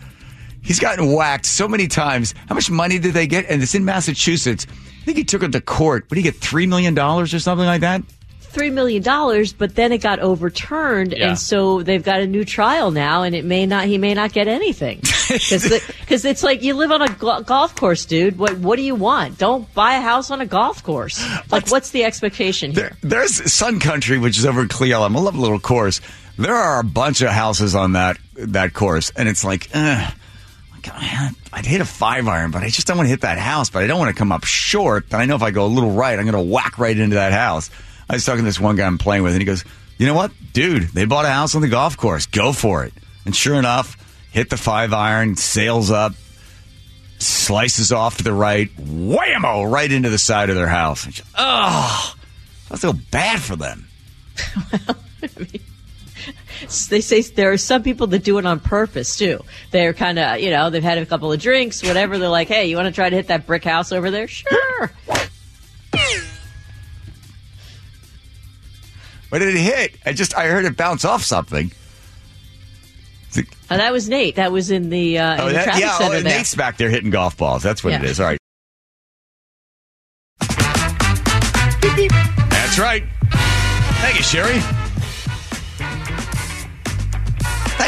he's 0.62 0.78
gotten 0.80 1.12
whacked 1.12 1.46
so 1.46 1.66
many 1.68 1.86
times. 1.88 2.34
How 2.48 2.54
much 2.54 2.70
money 2.70 2.98
did 2.98 3.14
they 3.14 3.26
get? 3.26 3.46
And 3.48 3.62
it's 3.62 3.74
in 3.74 3.84
Massachusetts. 3.84 4.66
I 4.70 5.04
think 5.04 5.16
he 5.16 5.24
took 5.24 5.42
it 5.42 5.52
to 5.52 5.60
court. 5.60 6.04
What 6.04 6.16
did 6.16 6.16
he 6.16 6.22
get? 6.22 6.34
$3 6.40 6.68
million 6.68 6.98
or 6.98 7.26
something 7.26 7.66
like 7.66 7.80
that? 7.82 8.02
three 8.50 8.70
million 8.70 9.00
dollars, 9.00 9.52
but 9.52 9.76
then 9.76 9.92
it 9.92 9.98
got 9.98 10.18
overturned, 10.18 11.12
Yeah. 11.16 11.28
and 11.28 11.38
so 11.38 11.84
they've 11.84 12.02
got 12.02 12.18
a 12.18 12.26
new 12.26 12.44
trial 12.44 12.90
now, 12.90 13.22
and 13.22 13.32
it 13.32 13.44
may 13.44 13.64
not 13.64 13.84
he 13.84 13.96
may 13.96 14.12
not 14.12 14.32
get 14.32 14.48
anything 14.48 14.96
because 15.28 16.24
it's 16.24 16.42
like 16.42 16.60
you 16.60 16.74
live 16.74 16.90
on 16.90 17.00
a 17.00 17.08
go- 17.14 17.42
golf 17.42 17.76
course, 17.76 18.04
dude. 18.06 18.38
What 18.38 18.58
what 18.58 18.74
do 18.74 18.82
you 18.82 18.96
want? 18.96 19.38
Don't 19.38 19.72
buy 19.72 19.94
a 19.94 20.00
house 20.00 20.32
on 20.32 20.40
a 20.40 20.46
golf 20.46 20.82
course. 20.82 21.24
Like, 21.52 21.70
what's 21.70 21.90
the 21.90 22.02
expectation 22.02 22.72
here? 22.72 22.96
There, 23.02 23.10
there's 23.20 23.52
Sun 23.52 23.78
Country, 23.78 24.18
which 24.18 24.36
is 24.36 24.44
over 24.44 24.62
in 24.62 24.68
Cle 24.68 24.88
Elum. 24.88 25.06
I'm 25.06 25.14
a 25.14 25.20
lovely 25.20 25.42
little 25.42 25.60
course. 25.60 26.00
There 26.36 26.56
are 26.56 26.80
a 26.80 26.84
bunch 26.84 27.20
of 27.20 27.28
houses 27.30 27.76
on 27.76 27.92
that 27.92 28.18
that 28.34 28.72
course, 28.74 29.12
and 29.14 29.28
it's 29.28 29.44
like, 29.44 29.68
eh. 29.76 30.10
I'd 31.52 31.66
hit 31.66 31.80
a 31.80 31.84
five 31.84 32.26
iron, 32.28 32.50
but 32.50 32.62
I 32.62 32.68
just 32.68 32.86
don't 32.86 32.96
want 32.96 33.06
to 33.06 33.10
hit 33.10 33.22
that 33.22 33.38
house. 33.38 33.70
But 33.70 33.82
I 33.82 33.86
don't 33.86 33.98
want 33.98 34.14
to 34.14 34.18
come 34.18 34.32
up 34.32 34.44
short. 34.44 35.08
But 35.08 35.18
I 35.18 35.24
know 35.26 35.36
if 35.36 35.42
I 35.42 35.50
go 35.50 35.64
a 35.64 35.68
little 35.68 35.92
right, 35.92 36.18
I'm 36.18 36.24
going 36.28 36.44
to 36.44 36.52
whack 36.52 36.78
right 36.78 36.96
into 36.96 37.16
that 37.16 37.32
house. 37.32 37.70
I 38.08 38.14
was 38.14 38.24
talking 38.24 38.40
to 38.40 38.44
this 38.44 38.60
one 38.60 38.76
guy 38.76 38.86
I'm 38.86 38.98
playing 38.98 39.22
with, 39.22 39.32
and 39.32 39.40
he 39.40 39.46
goes, 39.46 39.64
"You 39.98 40.06
know 40.06 40.14
what, 40.14 40.32
dude? 40.52 40.84
They 40.84 41.04
bought 41.04 41.24
a 41.24 41.30
house 41.30 41.54
on 41.54 41.62
the 41.62 41.68
golf 41.68 41.96
course. 41.96 42.26
Go 42.26 42.52
for 42.52 42.84
it." 42.84 42.92
And 43.24 43.34
sure 43.36 43.56
enough, 43.56 43.96
hit 44.30 44.50
the 44.50 44.56
five 44.56 44.92
iron, 44.92 45.36
sails 45.36 45.90
up, 45.90 46.14
slices 47.18 47.92
off 47.92 48.16
to 48.18 48.24
the 48.24 48.32
right, 48.32 48.74
whammo, 48.76 49.70
right 49.70 49.90
into 49.90 50.10
the 50.10 50.18
side 50.18 50.50
of 50.50 50.56
their 50.56 50.68
house. 50.68 51.04
Just, 51.06 51.28
Oh, 51.36 52.14
I 52.70 52.76
feel 52.76 52.94
bad 52.94 53.40
for 53.40 53.56
them. 53.56 53.88
They 56.90 57.00
say 57.00 57.22
there 57.22 57.50
are 57.52 57.56
some 57.56 57.82
people 57.82 58.06
that 58.08 58.22
do 58.22 58.36
it 58.38 58.44
on 58.46 58.60
purpose 58.60 59.16
too. 59.16 59.42
They're 59.70 59.94
kind 59.94 60.18
of 60.18 60.40
you 60.40 60.50
know 60.50 60.68
they've 60.70 60.82
had 60.82 60.98
a 60.98 61.06
couple 61.06 61.32
of 61.32 61.40
drinks, 61.40 61.82
whatever. 61.82 62.18
They're 62.18 62.28
like, 62.28 62.48
hey, 62.48 62.66
you 62.66 62.76
want 62.76 62.86
to 62.86 62.92
try 62.92 63.08
to 63.08 63.16
hit 63.16 63.28
that 63.28 63.46
brick 63.46 63.64
house 63.64 63.92
over 63.92 64.10
there? 64.10 64.28
Sure. 64.28 64.90
What 69.30 69.38
did 69.38 69.54
it 69.54 69.60
hit? 69.60 69.96
I 70.04 70.12
just 70.12 70.36
I 70.36 70.48
heard 70.48 70.64
it 70.64 70.76
bounce 70.76 71.04
off 71.04 71.22
something. 71.22 71.70
Oh, 73.72 73.76
that 73.76 73.92
was 73.92 74.08
Nate. 74.08 74.34
That 74.34 74.50
was 74.50 74.72
in 74.72 74.90
the 74.90 75.18
uh, 75.18 75.36
Oh, 75.44 75.46
in 75.46 75.52
the 75.52 75.52
that, 75.54 75.64
traffic 75.64 75.80
yeah, 75.82 75.98
center 75.98 76.16
oh, 76.16 76.20
there. 76.20 76.36
Nate's 76.38 76.54
back 76.56 76.76
there 76.76 76.90
hitting 76.90 77.10
golf 77.10 77.36
balls. 77.36 77.62
That's 77.62 77.84
what 77.84 77.92
it 77.94 78.02
Yeah. 78.02 78.08
is. 78.08 78.18
All 78.18 78.26
right. 78.26 78.38
That's 82.50 82.78
right. 82.78 83.04
Thank 84.02 84.18
you, 84.18 84.24
Sherry. 84.24 84.60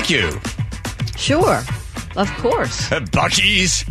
Thank 0.03 0.11
you. 0.11 0.41
Sure, 1.17 1.61
of 2.17 2.29
course. 2.39 2.91
Bucky's. 3.13 3.85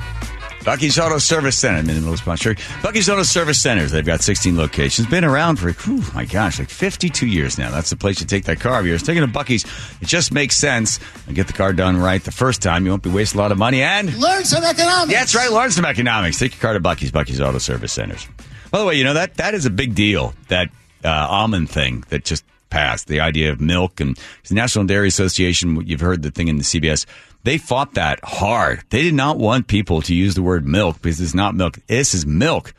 Bucky's 0.65 0.99
Auto 0.99 1.19
Service 1.19 1.57
Center. 1.57 1.77
I'm 1.77 1.87
in 1.89 1.95
the 1.95 2.01
middle 2.01 2.11
of 2.13 2.19
sponsor. 2.19 2.53
Bucky's 2.83 3.09
Auto 3.09 3.23
Service 3.23 3.61
Centers. 3.61 3.91
They've 3.91 4.05
got 4.05 4.19
16 4.19 4.57
locations. 4.57 5.07
Been 5.07 5.23
around 5.23 5.55
for, 5.55 5.71
whew, 5.71 6.03
my 6.13 6.25
gosh, 6.25 6.59
like 6.59 6.69
52 6.69 7.25
years 7.27 7.57
now. 7.57 7.71
That's 7.71 7.89
the 7.89 7.95
place 7.95 8.19
you 8.19 8.27
take 8.27 8.43
that 8.43 8.59
car 8.59 8.81
of 8.81 8.85
yours. 8.85 9.01
Taking 9.03 9.23
a 9.23 9.27
Bucky's, 9.27 9.63
it 10.01 10.07
just 10.09 10.33
makes 10.33 10.57
sense. 10.57 10.99
And 11.27 11.35
get 11.35 11.47
the 11.47 11.53
car 11.53 11.71
done 11.71 11.95
right 11.95 12.21
the 12.21 12.31
first 12.31 12.61
time. 12.61 12.83
You 12.83 12.91
won't 12.91 13.03
be 13.03 13.09
wasting 13.09 13.39
a 13.39 13.43
lot 13.43 13.53
of 13.53 13.57
money. 13.57 13.81
And 13.81 14.13
Learn 14.19 14.43
some 14.43 14.65
economics. 14.65 15.13
yeah, 15.13 15.19
that's 15.19 15.33
right. 15.33 15.49
Learn 15.49 15.71
some 15.71 15.85
economics. 15.85 16.37
Take 16.39 16.55
your 16.55 16.61
car 16.61 16.73
to 16.73 16.81
Bucky's, 16.81 17.11
Bucky's 17.11 17.39
Auto 17.39 17.57
Service 17.57 17.93
Centers. 17.93 18.27
By 18.69 18.79
the 18.79 18.85
way, 18.85 18.95
you 18.95 19.05
know 19.05 19.13
that 19.13 19.35
that 19.35 19.53
is 19.53 19.65
a 19.65 19.71
big 19.71 19.95
deal. 19.95 20.33
That 20.49 20.67
uh, 21.05 21.07
almond 21.07 21.69
thing 21.69 22.03
that 22.09 22.25
just 22.25 22.43
passed. 22.71 23.07
The 23.07 23.19
idea 23.19 23.51
of 23.51 23.61
milk 23.61 23.99
and 23.99 24.17
the 24.47 24.55
National 24.55 24.85
Dairy 24.85 25.07
Association. 25.07 25.85
You've 25.85 26.01
heard 26.01 26.23
the 26.23 26.31
thing 26.31 26.47
in 26.47 26.57
the 26.57 26.63
CBS. 26.63 27.05
They 27.43 27.57
fought 27.57 27.93
that 27.93 28.19
hard. 28.23 28.83
They 28.89 29.03
did 29.03 29.13
not 29.13 29.37
want 29.37 29.67
people 29.67 30.01
to 30.03 30.15
use 30.15 30.33
the 30.33 30.41
word 30.41 30.67
milk 30.67 31.01
because 31.01 31.21
it's 31.21 31.35
not 31.35 31.55
milk. 31.55 31.77
This 31.87 32.13
is 32.13 32.25
milk. 32.25 32.73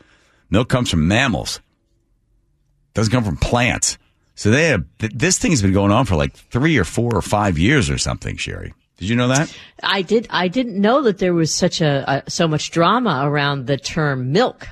Milk 0.50 0.68
comes 0.68 0.90
from 0.90 1.06
mammals. 1.06 1.58
It 1.58 2.94
Doesn't 2.94 3.12
come 3.12 3.24
from 3.24 3.36
plants. 3.36 3.98
So 4.34 4.50
they 4.50 4.68
have 4.68 4.84
this 4.98 5.38
thing's 5.38 5.62
been 5.62 5.72
going 5.72 5.92
on 5.92 6.06
for 6.06 6.16
like 6.16 6.34
three 6.34 6.78
or 6.78 6.84
four 6.84 7.14
or 7.14 7.22
five 7.22 7.58
years 7.58 7.90
or 7.90 7.98
something. 7.98 8.36
Sherry, 8.36 8.74
did 8.96 9.08
you 9.08 9.16
know 9.16 9.28
that? 9.28 9.54
I 9.82 10.02
did. 10.02 10.26
I 10.30 10.48
didn't 10.48 10.80
know 10.80 11.02
that 11.02 11.18
there 11.18 11.34
was 11.34 11.54
such 11.54 11.80
a, 11.80 12.24
a 12.26 12.30
so 12.30 12.48
much 12.48 12.70
drama 12.70 13.22
around 13.24 13.66
the 13.66 13.76
term 13.76 14.32
milk. 14.32 14.68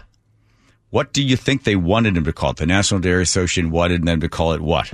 What 0.91 1.13
do 1.13 1.23
you 1.23 1.37
think 1.37 1.65
they 1.65 1.77
wanted 1.77 2.15
them 2.15 2.25
to 2.25 2.33
call 2.33 2.51
it? 2.51 2.57
The 2.57 2.67
National 2.67 3.01
Dairy 3.01 3.23
Association 3.23 3.71
wanted 3.71 4.05
them 4.05 4.21
to 4.21 4.29
call 4.29 4.53
it 4.53 4.61
what? 4.61 4.93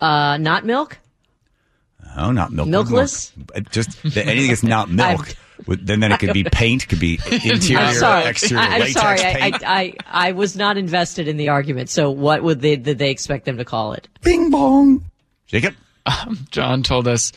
Uh, 0.00 0.36
not 0.38 0.64
milk. 0.64 0.98
Oh, 2.16 2.30
not 2.32 2.52
milk. 2.52 2.68
Milkless? 2.68 3.36
Milk. 3.36 3.70
Just 3.70 4.02
the- 4.02 4.24
anything 4.24 4.48
that's 4.48 4.62
not 4.62 4.90
milk. 4.90 5.34
Then, 5.66 6.00
then 6.00 6.12
it 6.12 6.20
could 6.20 6.32
be 6.32 6.44
paint, 6.52 6.88
could 6.88 7.00
be 7.00 7.18
interior, 7.26 7.78
I'm 7.78 7.94
sorry. 7.94 8.24
exterior, 8.26 8.62
I, 8.62 8.74
am 8.76 8.80
latex 8.80 9.00
sorry. 9.00 9.20
I, 9.20 9.34
paint. 9.34 9.62
I, 9.66 9.80
I 10.08 10.28
I 10.28 10.32
was 10.32 10.56
not 10.56 10.76
invested 10.78 11.26
in 11.26 11.36
the 11.36 11.48
argument. 11.48 11.90
So 11.90 12.10
what 12.10 12.42
would 12.42 12.60
they 12.60 12.76
did 12.76 12.98
they 12.98 13.10
expect 13.10 13.44
them 13.44 13.58
to 13.58 13.64
call 13.64 13.92
it? 13.92 14.08
Bing 14.22 14.50
bong. 14.50 15.04
Jacob, 15.48 15.74
John 16.50 16.82
told 16.84 17.08
us 17.08 17.32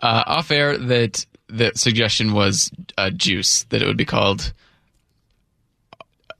uh, 0.00 0.24
off 0.26 0.50
air 0.50 0.76
that 0.76 1.24
the 1.48 1.72
suggestion 1.74 2.32
was 2.32 2.70
uh, 2.98 3.10
juice, 3.10 3.64
that 3.64 3.82
it 3.82 3.86
would 3.86 3.96
be 3.96 4.04
called 4.04 4.52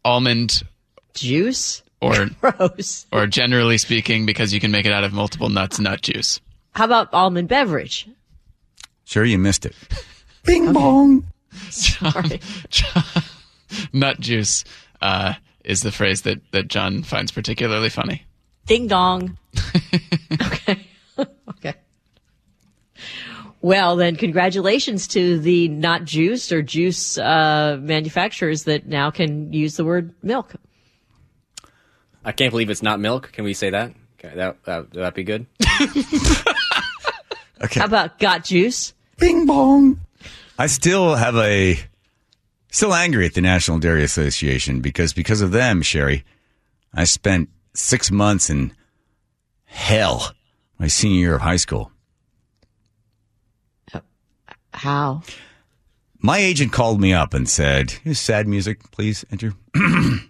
almond 0.05 0.63
Juice. 1.15 1.83
Or 2.01 2.27
Gross. 2.41 3.07
or 3.13 3.27
generally 3.27 3.79
speaking, 3.79 4.27
because 4.27 4.53
you 4.53 4.61
can 4.61 4.71
make 4.71 4.87
it 4.87 4.93
out 4.93 5.05
of 5.05 5.13
multiple 5.13 5.49
nuts, 5.49 5.79
nut 5.79 6.03
juice. 6.03 6.41
How 6.73 6.85
about 6.85 7.13
almond 7.13 7.49
beverage? 7.49 8.09
sure 9.05 9.25
you 9.25 9.39
missed 9.39 9.67
it. 9.67 9.75
Bing 10.45 10.73
bong. 10.73 11.27
Sorry. 11.71 12.41
Nut 13.93 14.21
juice 14.21 14.65
uh, 15.03 15.35
is 15.65 15.81
the 15.83 15.93
phrase 15.93 16.23
that, 16.23 16.41
that 16.53 16.69
John 16.69 17.03
finds 17.03 17.33
particularly 17.33 17.89
funny. 17.89 18.25
Ding 18.67 18.87
dong. 18.87 19.37
okay. 20.43 20.87
okay. 21.49 21.75
Well, 23.63 23.97
then, 23.97 24.17
congratulations 24.17 25.07
to 25.09 25.39
the 25.39 25.69
not 25.69 26.05
juice 26.05 26.51
or 26.51 26.63
juice 26.63 27.19
uh, 27.19 27.79
manufacturers 27.81 28.65
that 28.65 28.87
now 28.87 29.11
can 29.11 29.53
use 29.53 29.77
the 29.77 29.85
word 29.85 30.15
milk. 30.23 30.55
I 32.25 32.33
can't 32.33 32.51
believe 32.51 32.71
it's 32.71 32.83
not 32.83 33.01
milk. 33.01 33.33
Can 33.33 33.45
we 33.45 33.55
say 33.55 33.71
that? 33.71 33.93
Okay, 34.19 34.35
that 34.37 34.63
that 34.65 34.93
would 34.93 35.03
that 35.03 35.15
be 35.15 35.25
good? 35.25 35.47
Okay. 37.63 37.81
How 37.81 37.87
about 37.87 38.19
got 38.19 38.45
juice? 38.45 38.95
Bing 39.19 39.47
bong. 39.47 40.01
I 40.59 40.67
still 40.67 41.15
have 41.15 41.37
a 41.37 41.79
still 42.71 42.95
angry 42.95 43.27
at 43.27 43.35
the 43.35 43.41
National 43.41 43.79
Dairy 43.79 44.03
Association 44.03 44.81
because 44.81 45.13
because 45.13 45.43
of 45.43 45.53
them, 45.53 45.83
Sherry, 45.83 46.25
I 46.95 47.05
spent 47.05 47.51
six 47.75 48.11
months 48.11 48.49
in 48.51 48.73
hell 49.65 50.33
my 50.79 50.87
senior 50.87 51.19
year 51.19 51.35
of 51.35 51.43
high 51.43 51.57
school. 51.57 51.93
How? 54.73 55.23
My 56.21 56.39
agent 56.39 56.73
called 56.73 57.01
me 57.01 57.13
up 57.13 57.35
and 57.35 57.49
said, 57.49 57.91
"Here's 57.91 58.21
sad 58.21 58.49
music, 58.49 58.91
please 58.91 59.25
enter." 59.31 59.53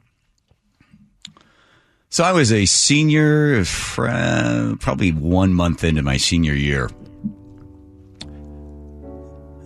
so 2.11 2.25
I 2.25 2.33
was 2.33 2.53
a 2.53 2.67
senior, 2.67 3.65
probably 3.95 5.13
one 5.13 5.55
month 5.55 5.85
into 5.85 6.03
my 6.03 6.17
senior 6.17 6.55
year. 6.55 6.91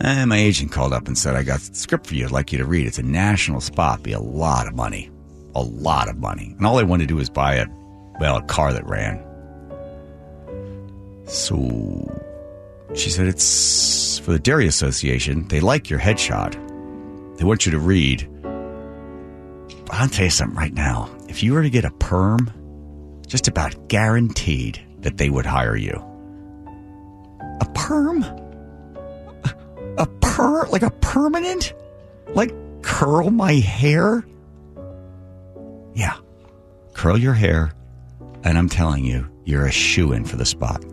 And 0.01 0.29
my 0.29 0.37
agent 0.37 0.71
called 0.71 0.93
up 0.93 1.07
and 1.07 1.17
said, 1.17 1.37
I 1.37 1.43
got 1.43 1.61
a 1.61 1.75
script 1.75 2.07
for 2.07 2.15
you. 2.15 2.27
I'd 2.27 2.31
like 2.31 2.53
you 2.53 2.59
to 2.59 2.67
read. 2.67 2.87
It's 2.87 2.99
a 2.99 3.03
national 3.03 3.63
spot, 3.63 4.03
be 4.03 4.13
a 4.13 4.21
lot 4.21 4.67
of 4.67 4.75
money. 4.75 5.11
A 5.55 5.63
lot 5.63 6.09
of 6.09 6.19
money. 6.19 6.55
And 6.59 6.67
all 6.67 6.79
I 6.79 6.83
wanted 6.83 7.05
to 7.05 7.15
do 7.15 7.17
was 7.17 7.31
buy 7.31 7.55
a, 7.55 7.67
well, 8.21 8.37
a 8.37 8.43
car 8.43 8.75
that 8.75 8.87
ran. 8.87 9.25
So 11.27 12.21
she 12.95 13.09
said, 13.09 13.27
It's 13.27 14.19
for 14.19 14.33
the 14.33 14.39
Dairy 14.39 14.67
Association. 14.67 15.49
They 15.49 15.61
like 15.61 15.89
your 15.89 16.01
headshot. 16.01 16.53
They 17.39 17.45
want 17.45 17.65
you 17.65 17.73
to 17.73 17.79
read. 17.79 18.29
I'll 19.95 20.09
tell 20.09 20.25
you 20.25 20.31
something 20.31 20.57
right 20.57 20.75
now. 20.75 21.09
If 21.29 21.43
you 21.43 21.53
were 21.53 21.63
to 21.63 21.71
get 21.71 21.85
a 21.85 21.91
perm, 21.91 22.51
just 23.29 23.47
about 23.47 23.89
guaranteed 23.89 24.85
that 24.99 25.19
they 25.19 25.31
would 25.31 25.47
hire 25.47 25.77
you. 25.77 25.93
A 27.61 27.67
perm? 27.75 28.25
A 29.97 30.07
per 30.21 30.67
like 30.67 30.83
a 30.83 30.91
permanent? 30.91 31.73
Like 32.35 32.53
curl 32.83 33.31
my 33.31 33.53
hair? 33.53 34.27
Yeah. 35.95 36.17
Curl 36.95 37.17
your 37.17 37.35
hair, 37.35 37.73
and 38.43 38.59
I'm 38.59 38.69
telling 38.69 39.05
you, 39.05 39.31
you're 39.45 39.67
a 39.67 39.73
shoe 39.73 40.13
in 40.13 40.25
for 40.25 40.37
the 40.37 40.45
spot. 40.45 40.85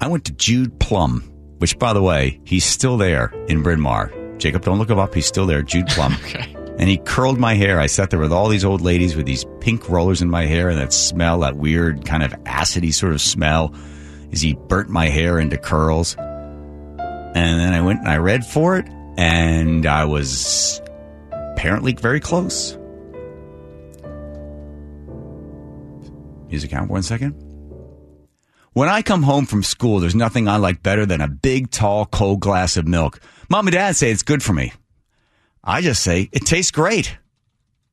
I 0.00 0.08
went 0.08 0.24
to 0.26 0.32
Jude 0.32 0.80
Plum, 0.80 1.20
which, 1.58 1.78
by 1.78 1.92
the 1.92 2.02
way, 2.02 2.40
he's 2.44 2.64
still 2.64 2.96
there 2.96 3.32
in 3.48 3.62
Bryn 3.62 3.80
Mawr. 3.80 4.23
Jacob, 4.38 4.62
don't 4.62 4.78
look 4.78 4.90
him 4.90 4.98
up. 4.98 5.14
He's 5.14 5.26
still 5.26 5.46
there. 5.46 5.62
Jude 5.62 5.86
Plum. 5.88 6.16
Okay. 6.24 6.56
And 6.76 6.90
he 6.90 6.98
curled 6.98 7.38
my 7.38 7.54
hair. 7.54 7.78
I 7.78 7.86
sat 7.86 8.10
there 8.10 8.18
with 8.18 8.32
all 8.32 8.48
these 8.48 8.64
old 8.64 8.80
ladies 8.80 9.14
with 9.14 9.26
these 9.26 9.44
pink 9.60 9.88
rollers 9.88 10.20
in 10.20 10.28
my 10.28 10.44
hair 10.44 10.68
and 10.68 10.76
that 10.80 10.92
smell, 10.92 11.38
that 11.40 11.54
weird 11.54 12.04
kind 12.04 12.24
of 12.24 12.32
acidy 12.44 12.92
sort 12.92 13.12
of 13.12 13.20
smell, 13.20 13.72
as 14.32 14.40
he 14.40 14.54
burnt 14.54 14.88
my 14.88 15.08
hair 15.08 15.38
into 15.38 15.56
curls. 15.56 16.16
And 16.18 17.60
then 17.60 17.72
I 17.72 17.80
went 17.80 18.00
and 18.00 18.08
I 18.08 18.16
read 18.16 18.44
for 18.44 18.76
it, 18.76 18.88
and 19.16 19.86
I 19.86 20.04
was 20.04 20.82
apparently 21.32 21.92
very 21.92 22.18
close. 22.18 22.76
Music 26.48 26.72
out 26.72 26.88
one 26.88 27.04
second. 27.04 27.34
When 28.72 28.88
I 28.88 29.02
come 29.02 29.22
home 29.22 29.46
from 29.46 29.62
school, 29.62 30.00
there's 30.00 30.16
nothing 30.16 30.48
I 30.48 30.56
like 30.56 30.82
better 30.82 31.06
than 31.06 31.20
a 31.20 31.28
big, 31.28 31.70
tall, 31.70 32.06
cold 32.06 32.40
glass 32.40 32.76
of 32.76 32.88
milk. 32.88 33.20
Mom 33.48 33.66
and 33.66 33.74
dad 33.74 33.96
say 33.96 34.10
it's 34.10 34.22
good 34.22 34.42
for 34.42 34.52
me. 34.52 34.72
I 35.62 35.80
just 35.80 36.02
say 36.02 36.28
it 36.32 36.44
tastes 36.44 36.70
great. 36.70 37.16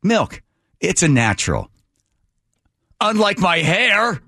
Milk, 0.03 0.41
it's 0.79 1.03
a 1.03 1.07
natural. 1.07 1.69
Unlike 2.99 3.39
my 3.39 3.57
hair. 3.59 4.21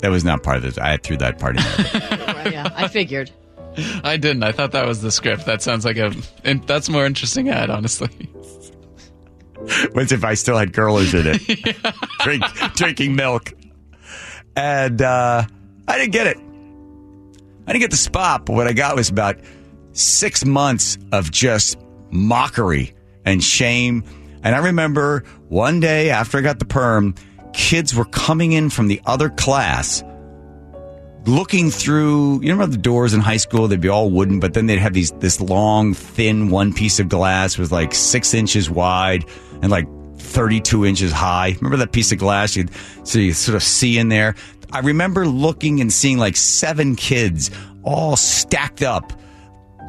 That 0.00 0.10
was 0.10 0.24
not 0.24 0.42
part 0.42 0.58
of 0.58 0.62
this. 0.62 0.78
I 0.78 0.96
threw 0.98 1.16
that 1.18 1.38
part 1.38 1.56
in 1.56 1.62
there. 1.62 2.48
yeah, 2.52 2.68
I 2.74 2.88
figured. 2.88 3.30
I 4.04 4.16
didn't. 4.16 4.42
I 4.42 4.52
thought 4.52 4.72
that 4.72 4.86
was 4.86 5.02
the 5.02 5.10
script. 5.10 5.46
That 5.46 5.62
sounds 5.62 5.84
like 5.84 5.96
a. 5.96 6.12
And 6.44 6.66
that's 6.66 6.88
more 6.88 7.06
interesting 7.06 7.48
ad, 7.48 7.70
honestly. 7.70 8.10
What's 9.92 10.12
if 10.12 10.24
I 10.24 10.34
still 10.34 10.56
had 10.56 10.72
curlers 10.72 11.14
in 11.14 11.26
it? 11.26 11.42
Drink, 12.20 12.44
drinking 12.74 13.16
milk. 13.16 13.52
And 14.54 15.00
uh, 15.02 15.44
I 15.88 15.98
didn't 15.98 16.12
get 16.12 16.26
it. 16.26 16.38
I 17.66 17.72
didn't 17.72 17.82
get 17.82 17.90
the 17.90 17.96
spot, 17.96 18.46
but 18.46 18.54
what 18.54 18.66
I 18.66 18.72
got 18.72 18.96
was 18.96 19.08
about 19.08 19.38
six 19.92 20.44
months 20.44 20.98
of 21.12 21.30
just 21.30 21.78
mockery 22.10 22.94
and 23.24 23.42
shame. 23.42 24.04
And 24.42 24.54
I 24.54 24.58
remember 24.58 25.24
one 25.48 25.80
day 25.80 26.10
after 26.10 26.38
I 26.38 26.42
got 26.42 26.58
the 26.58 26.64
perm, 26.64 27.14
kids 27.52 27.94
were 27.94 28.04
coming 28.04 28.52
in 28.52 28.70
from 28.70 28.88
the 28.88 29.00
other 29.06 29.30
class 29.30 30.04
looking 31.26 31.70
through 31.70 32.34
you 32.34 32.52
remember 32.52 32.66
the 32.66 32.76
doors 32.76 33.12
in 33.12 33.20
high 33.20 33.36
school 33.36 33.66
they'd 33.66 33.80
be 33.80 33.88
all 33.88 34.10
wooden 34.10 34.38
but 34.38 34.54
then 34.54 34.66
they'd 34.66 34.78
have 34.78 34.92
these 34.92 35.10
this 35.12 35.40
long 35.40 35.92
thin 35.92 36.50
one 36.50 36.72
piece 36.72 37.00
of 37.00 37.08
glass 37.08 37.58
was 37.58 37.72
like 37.72 37.92
six 37.92 38.32
inches 38.32 38.70
wide 38.70 39.24
and 39.60 39.70
like 39.70 39.88
32 40.18 40.86
inches 40.86 41.10
high 41.10 41.48
remember 41.56 41.76
that 41.76 41.90
piece 41.90 42.12
of 42.12 42.18
glass 42.18 42.54
you'd 42.54 42.70
so 43.02 43.18
you 43.18 43.32
sort 43.32 43.56
of 43.56 43.62
see 43.62 43.98
in 43.98 44.08
there 44.08 44.36
i 44.72 44.80
remember 44.80 45.26
looking 45.26 45.80
and 45.80 45.92
seeing 45.92 46.18
like 46.18 46.36
seven 46.36 46.96
kids 46.96 47.50
all 47.82 48.16
stacked 48.16 48.82
up 48.82 49.12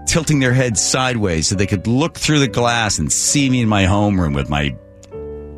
tilting 0.06 0.40
their 0.40 0.54
heads 0.54 0.80
sideways 0.82 1.48
so 1.48 1.56
they 1.56 1.68
could 1.68 1.86
look 1.88 2.16
through 2.18 2.40
the 2.40 2.48
glass 2.48 2.98
and 3.00 3.12
see 3.12 3.50
me 3.50 3.62
in 3.62 3.68
my 3.70 3.84
homeroom 3.84 4.34
with 4.36 4.50
my 4.50 4.76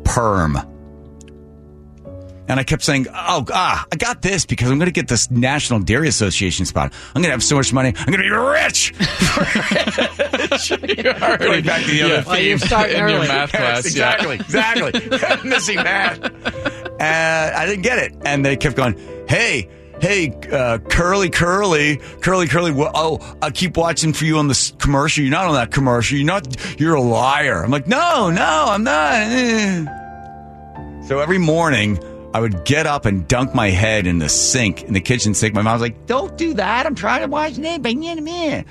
perm 0.04 0.58
and 2.48 2.58
I 2.58 2.64
kept 2.64 2.82
saying, 2.82 3.06
"Oh, 3.14 3.46
ah, 3.52 3.86
I 3.92 3.96
got 3.96 4.22
this 4.22 4.44
because 4.44 4.72
I'm 4.72 4.78
going 4.80 4.86
to 4.88 4.92
get 4.92 5.06
this 5.06 5.30
National 5.30 5.78
Dairy 5.78 6.08
Association 6.08 6.66
spot. 6.66 6.92
I'm 7.14 7.22
going 7.22 7.26
to 7.28 7.30
have 7.30 7.44
so 7.44 7.54
much 7.54 7.72
money. 7.72 7.94
I'm 7.96 8.06
going 8.12 8.18
to 8.18 8.24
be 8.24 8.30
rich." 8.30 8.92
Going 10.58 11.64
back 11.64 11.82
to 11.84 11.90
the 11.90 12.02
other 12.02 12.24
Well, 12.26 12.40
you're 12.40 12.58
theme 12.58 12.66
starting 12.66 12.96
in 12.96 13.08
your 13.08 13.18
early. 13.18 13.28
math 13.28 13.52
Yes, 13.54 13.82
class. 13.94 13.94
yeah. 13.96 14.32
exactly, 14.34 14.96
exactly. 15.06 15.48
Missing 15.50 15.76
math. 15.76 16.29
I 17.00 17.66
didn't 17.66 17.82
get 17.82 17.98
it, 17.98 18.14
and 18.24 18.44
they 18.44 18.56
kept 18.56 18.76
going, 18.76 18.96
"Hey." 19.28 19.68
Hey, 20.00 20.32
uh, 20.50 20.78
Curly, 20.78 21.28
Curly, 21.28 21.98
Curly, 22.22 22.46
Curly. 22.46 22.70
wha- 22.72 22.90
Oh, 22.94 23.18
I 23.42 23.50
keep 23.50 23.76
watching 23.76 24.14
for 24.14 24.24
you 24.24 24.38
on 24.38 24.48
this 24.48 24.72
commercial. 24.78 25.22
You're 25.22 25.30
not 25.30 25.44
on 25.44 25.52
that 25.52 25.72
commercial. 25.72 26.16
You're 26.16 26.26
not. 26.26 26.80
You're 26.80 26.94
a 26.94 27.02
liar. 27.02 27.62
I'm 27.62 27.70
like, 27.70 27.86
no, 27.86 28.30
no, 28.30 28.64
I'm 28.68 28.82
not. 28.82 29.96
So 31.06 31.18
every 31.18 31.36
morning, 31.38 31.98
I 32.32 32.40
would 32.40 32.64
get 32.64 32.86
up 32.86 33.04
and 33.04 33.28
dunk 33.28 33.54
my 33.54 33.68
head 33.68 34.06
in 34.06 34.20
the 34.20 34.28
sink, 34.30 34.84
in 34.84 34.94
the 34.94 35.00
kitchen 35.02 35.34
sink. 35.34 35.54
My 35.54 35.60
mom 35.60 35.74
was 35.74 35.82
like, 35.82 36.06
"Don't 36.06 36.38
do 36.38 36.54
that. 36.54 36.86
I'm 36.86 36.94
trying 36.94 37.20
to 37.20 37.26
watch 37.28 37.54
it." 37.58 38.66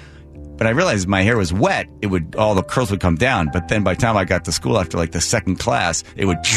But 0.58 0.66
I 0.68 0.72
realized 0.72 1.08
my 1.08 1.22
hair 1.22 1.38
was 1.38 1.54
wet. 1.54 1.88
It 2.02 2.08
would 2.08 2.36
all 2.38 2.56
the 2.56 2.64
curls 2.64 2.90
would 2.92 3.02
come 3.02 3.16
down. 3.16 3.50
But 3.54 3.68
then 3.68 3.84
by 3.84 3.94
the 3.94 4.02
time 4.02 4.18
I 4.18 4.26
got 4.26 4.46
to 4.46 4.52
school 4.52 4.80
after 4.80 4.98
like 4.98 5.12
the 5.12 5.22
second 5.22 5.58
class, 5.60 6.04
it 6.16 6.26
would. 6.26 6.38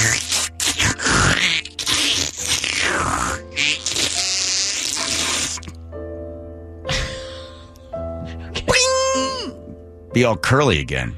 Be 10.13 10.25
all 10.25 10.37
curly 10.37 10.79
again. 10.81 11.17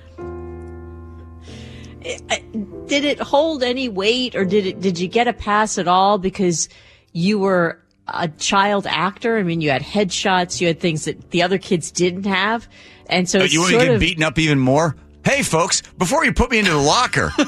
Did 2.86 3.04
it 3.04 3.18
hold 3.18 3.62
any 3.62 3.88
weight, 3.88 4.34
or 4.34 4.44
did 4.44 4.66
it? 4.66 4.80
Did 4.80 4.98
you 4.98 5.08
get 5.08 5.26
a 5.26 5.32
pass 5.32 5.78
at 5.78 5.88
all 5.88 6.18
because 6.18 6.68
you 7.12 7.38
were 7.38 7.80
a 8.06 8.28
child 8.28 8.86
actor? 8.86 9.38
I 9.38 9.42
mean, 9.42 9.60
you 9.62 9.70
had 9.70 9.82
headshots, 9.82 10.60
you 10.60 10.66
had 10.66 10.80
things 10.80 11.06
that 11.06 11.30
the 11.30 11.42
other 11.42 11.56
kids 11.58 11.90
didn't 11.90 12.26
have, 12.26 12.68
and 13.08 13.28
so 13.28 13.38
But 13.38 13.46
it's 13.46 13.54
you 13.54 13.60
want 13.60 13.70
me 13.72 13.74
sort 13.78 13.80
to 13.82 13.86
get 13.88 13.94
of 13.94 14.00
beaten 14.00 14.22
up 14.22 14.38
even 14.38 14.58
more? 14.58 14.96
Hey, 15.24 15.42
folks! 15.42 15.80
Before 15.96 16.22
you 16.26 16.34
put 16.34 16.50
me 16.50 16.58
into 16.58 16.72
the 16.72 16.76
locker, 16.76 17.32
No, 17.38 17.46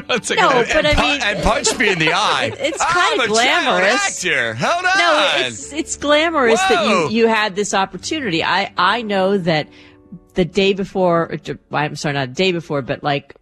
good- 0.00 0.10
but 0.10 0.84
I 0.84 0.94
pu- 0.96 1.00
mean- 1.02 1.20
and 1.22 1.42
punch 1.44 1.78
me 1.78 1.90
in 1.92 2.00
the 2.00 2.12
eye. 2.12 2.52
It's 2.58 2.82
I'm 2.84 3.18
kinda 3.18 3.24
a 3.24 3.26
child 3.28 3.64
glamorous. 3.64 4.24
actor. 4.24 4.54
Hold 4.54 4.84
on. 4.84 4.98
no, 4.98 5.32
it's 5.46 5.72
it's 5.72 5.96
glamorous 5.96 6.58
that 6.60 6.88
you 6.88 7.08
you 7.10 7.28
had 7.28 7.54
this 7.54 7.72
opportunity. 7.72 8.42
I 8.42 8.72
I 8.76 9.02
know 9.02 9.38
that 9.38 9.68
the 10.38 10.44
day 10.44 10.72
before, 10.72 11.36
I'm 11.72 11.96
sorry, 11.96 12.14
not 12.14 12.28
the 12.28 12.34
day 12.34 12.52
before, 12.52 12.80
but 12.80 13.02
like 13.02 13.34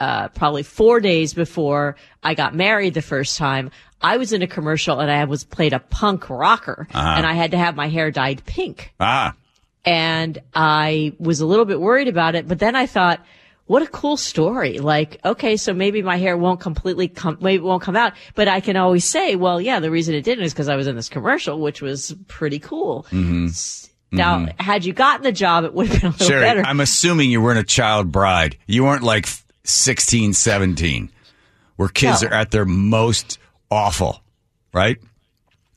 uh, 0.00 0.28
probably 0.28 0.62
four 0.62 0.98
days 0.98 1.34
before 1.34 1.96
I 2.22 2.32
got 2.32 2.54
married 2.54 2.94
the 2.94 3.02
first 3.02 3.36
time, 3.36 3.70
I 4.00 4.16
was 4.16 4.32
in 4.32 4.40
a 4.40 4.46
commercial 4.46 4.98
and 4.98 5.10
I 5.10 5.26
was 5.26 5.44
played 5.44 5.74
a 5.74 5.78
punk 5.78 6.30
rocker, 6.30 6.88
and 6.94 7.26
I 7.26 7.34
had 7.34 7.50
to 7.50 7.58
have 7.58 7.76
my 7.76 7.88
hair 7.88 8.10
dyed 8.10 8.46
pink, 8.46 8.94
ah, 8.98 9.34
and 9.84 10.38
I 10.54 11.12
was 11.18 11.40
a 11.40 11.46
little 11.46 11.66
bit 11.66 11.80
worried 11.80 12.08
about 12.08 12.34
it, 12.34 12.48
but 12.48 12.58
then 12.58 12.74
I 12.74 12.86
thought. 12.86 13.20
What 13.66 13.82
a 13.82 13.86
cool 13.86 14.16
story. 14.16 14.78
Like, 14.78 15.20
okay, 15.26 15.58
so 15.58 15.74
maybe 15.74 16.00
my 16.00 16.16
hair 16.16 16.38
won't 16.38 16.58
completely 16.58 17.06
come, 17.06 17.36
maybe 17.42 17.62
it 17.62 17.66
won't 17.66 17.82
come 17.82 17.96
out, 17.96 18.14
but 18.34 18.48
I 18.48 18.60
can 18.60 18.76
always 18.78 19.04
say, 19.04 19.36
well, 19.36 19.60
yeah, 19.60 19.78
the 19.78 19.90
reason 19.90 20.14
it 20.14 20.22
didn't 20.24 20.44
is 20.44 20.54
because 20.54 20.70
I 20.70 20.76
was 20.76 20.86
in 20.86 20.96
this 20.96 21.10
commercial, 21.10 21.60
which 21.60 21.82
was 21.82 22.16
pretty 22.28 22.60
cool. 22.60 23.04
S- 23.48 23.87
Now, 24.10 24.46
had 24.58 24.84
you 24.84 24.92
gotten 24.92 25.22
the 25.22 25.32
job, 25.32 25.64
it 25.64 25.74
would 25.74 25.88
have 25.88 26.00
been 26.00 26.08
a 26.08 26.12
little 26.12 26.26
Sherry, 26.26 26.40
better. 26.40 26.62
I'm 26.64 26.80
assuming 26.80 27.30
you 27.30 27.42
weren't 27.42 27.58
a 27.58 27.64
child 27.64 28.10
bride. 28.10 28.56
You 28.66 28.84
weren't 28.84 29.02
like 29.02 29.28
16, 29.64 30.32
17, 30.32 31.10
where 31.76 31.88
kids 31.88 32.22
No. 32.22 32.28
are 32.28 32.34
at 32.34 32.50
their 32.50 32.64
most 32.64 33.38
awful, 33.70 34.22
right? 34.72 34.96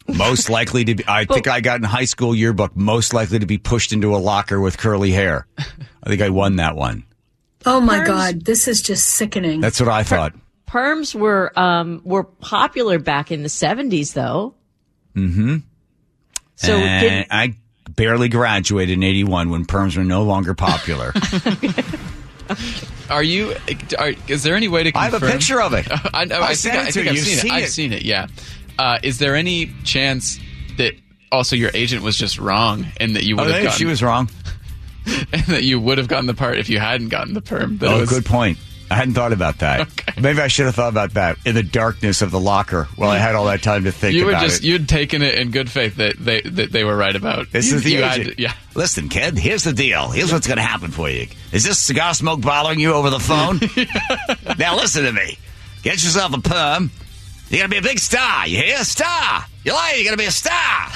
Most 0.08 0.50
likely 0.58 0.86
to 0.86 0.96
be, 0.96 1.04
I 1.08 1.26
think 1.26 1.48
I 1.48 1.60
got 1.60 1.78
in 1.78 1.84
high 1.84 2.06
school 2.06 2.34
yearbook, 2.34 2.76
most 2.76 3.14
likely 3.14 3.40
to 3.40 3.46
be 3.46 3.58
pushed 3.58 3.92
into 3.92 4.16
a 4.16 4.18
locker 4.18 4.62
with 4.62 4.78
curly 4.78 5.12
hair. 5.12 5.46
I 5.58 6.10
think 6.10 6.22
I 6.22 6.30
won 6.30 6.56
that 6.56 6.76
one. 6.78 7.04
Oh 7.66 7.82
my 7.82 8.04
God, 8.06 8.46
this 8.46 8.68
is 8.68 8.82
just 8.82 9.06
sickening. 9.08 9.60
That's 9.60 9.80
what 9.80 9.90
I 9.90 10.04
thought. 10.04 10.34
Perms 10.68 11.14
were, 11.14 11.52
um, 11.60 12.02
were 12.06 12.24
popular 12.24 12.98
back 12.98 13.30
in 13.30 13.44
the 13.44 13.50
70s, 13.50 14.14
though. 14.14 14.56
Mm-hmm. 15.16 15.58
So 16.56 16.76
and 16.78 17.02
did, 17.02 17.28
I 17.30 17.56
barely 17.96 18.30
graduated 18.30 18.94
in 18.94 19.04
81 19.04 19.50
when 19.50 19.66
perms 19.66 19.98
were 19.98 20.04
no 20.04 20.24
longer 20.24 20.54
popular. 20.54 21.14
Are 23.10 23.24
you? 23.24 23.56
Are, 23.98 24.14
is 24.28 24.44
there 24.44 24.56
any 24.56 24.68
way 24.68 24.84
to 24.84 24.98
I 24.98 25.06
have 25.10 25.22
a 25.22 25.26
picture 25.26 25.62
of 25.62 25.74
it. 25.74 25.88
I, 26.14 26.26
know, 26.26 26.40
I 26.40 26.44
I, 26.44 26.48
think, 26.48 26.58
sent 26.58 26.78
I, 26.78 26.82
it 26.82 26.86
to 26.86 26.92
think 26.94 27.06
you. 27.06 27.12
I've 27.12 27.18
seen, 27.20 27.38
seen 27.38 27.52
it. 27.52 27.54
I've 27.56 27.64
it. 27.64 27.68
seen 27.70 27.94
it. 27.94 28.02
Yeah. 28.04 28.28
Uh, 28.80 29.00
is 29.04 29.20
there 29.20 29.36
any 29.36 29.68
chance 29.84 30.40
that 30.78 30.94
also 31.32 31.56
your 31.56 31.72
agent 31.74 32.04
was 32.04 32.18
just 32.18 32.38
wrong 32.40 32.88
and 33.00 33.16
that 33.16 33.24
you 33.24 33.36
Oh, 33.38 33.44
would 33.44 33.48
have 33.48 33.58
hey, 33.58 33.64
gotten 33.66 33.78
she 33.78 33.86
was 33.86 34.02
wrong. 34.02 34.30
and 35.34 35.44
that 35.48 35.64
you 35.64 35.80
would 35.80 35.98
have 35.98 36.08
gotten 36.08 36.26
the 36.26 36.34
part 36.34 36.58
if 36.58 36.70
you 36.70 36.80
hadn't 36.80 37.10
gotten 37.10 37.34
the 37.34 37.42
perm? 37.42 37.78
That 37.80 37.88
it 37.88 37.94
Oh, 37.94 38.00
was- 38.02 38.10
good 38.10 38.26
point. 38.26 38.58
I 38.92 38.96
hadn't 38.96 39.14
thought 39.14 39.34
about 39.34 39.60
that. 39.60 39.88
Okay. 40.02 40.22
Maybe 40.22 40.40
I 40.42 40.48
should 40.48 40.66
have 40.66 40.76
thought 40.76 40.90
about 40.90 41.14
that 41.14 41.38
in 41.46 41.56
the 41.56 41.64
darkness 41.64 42.22
of 42.22 42.32
the 42.32 42.40
locker 42.40 42.88
while 42.96 43.10
I 43.10 43.18
had 43.18 43.34
all 43.36 43.46
that 43.46 43.62
time 43.64 43.86
to 43.86 43.92
think 43.92 44.14
you 44.16 44.28
about 44.30 44.42
just, 44.44 44.62
it. 44.64 44.68
You'd 44.68 44.88
taken 44.90 45.22
it 45.22 45.36
in 45.36 45.52
good 45.52 45.70
faith 45.70 45.96
that 45.98 46.16
they 46.18 46.42
that 46.42 46.72
they 46.72 46.84
were 46.84 46.96
right 46.96 47.16
about. 47.16 47.52
This 47.52 47.70
You- 47.70 47.78
is 47.78 47.84
the 47.84 47.92
you 47.92 48.04
agent. 48.06 48.36
to- 48.38 48.42
yeah. 48.42 48.54
Listen, 48.76 49.10
kid, 49.10 49.38
here's 49.38 49.64
the 49.64 49.74
deal. 49.74 50.10
Here's 50.12 50.32
what's 50.32 50.48
going 50.48 50.58
to 50.58 50.64
happen 50.64 50.92
for 50.92 51.10
you. 51.10 51.28
Is 51.52 51.64
this 51.64 51.80
cigar 51.80 52.14
smoke 52.14 52.42
bothering 52.42 52.80
you 52.80 52.94
over 52.94 53.10
the 53.10 53.20
phone? 53.20 53.60
now 54.58 54.76
listen 54.76 55.04
to 55.06 55.12
me. 55.14 55.38
Get 55.84 56.04
yourself 56.04 56.34
a 56.36 56.42
perm. 56.42 56.92
You're 57.50 57.60
going 57.68 57.72
to 57.72 57.82
be 57.82 57.86
a 57.86 57.90
big 57.90 58.00
star. 58.00 58.48
You 58.48 58.58
hear? 58.58 58.84
Star. 58.84 59.46
You 59.64 59.74
like 59.74 59.94
it? 59.94 59.98
You're 59.98 60.06
going 60.06 60.18
to 60.18 60.24
be 60.24 60.28
a 60.28 60.32
star. 60.32 60.90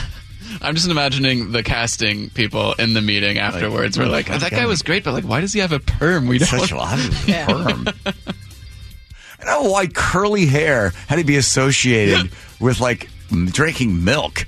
I'm 0.61 0.75
just 0.75 0.87
imagining 0.89 1.51
the 1.51 1.63
casting 1.63 2.29
people 2.29 2.73
in 2.73 2.93
the 2.93 3.01
meeting 3.01 3.37
afterwards 3.37 3.97
were 3.97 4.05
like, 4.05 4.27
that 4.27 4.51
guy 4.51 4.65
was 4.65 4.81
great, 4.81 5.03
but 5.03 5.13
like, 5.13 5.23
why 5.25 5.41
does 5.41 5.53
he 5.53 5.59
have 5.59 5.71
a 5.71 5.79
perm? 5.79 6.27
We 6.27 6.37
don't. 6.39 6.47
Such 6.47 6.71
a 6.71 6.75
lot 6.77 6.97
of 6.99 7.11
perm. 7.25 7.87
I 9.39 9.43
don't 9.53 9.63
know 9.63 9.69
why 9.71 9.87
curly 9.87 10.45
hair 10.45 10.89
had 11.07 11.17
to 11.17 11.23
be 11.23 11.35
associated 11.37 12.31
with 12.59 12.79
like 12.79 13.09
drinking 13.51 14.03
milk. 14.03 14.45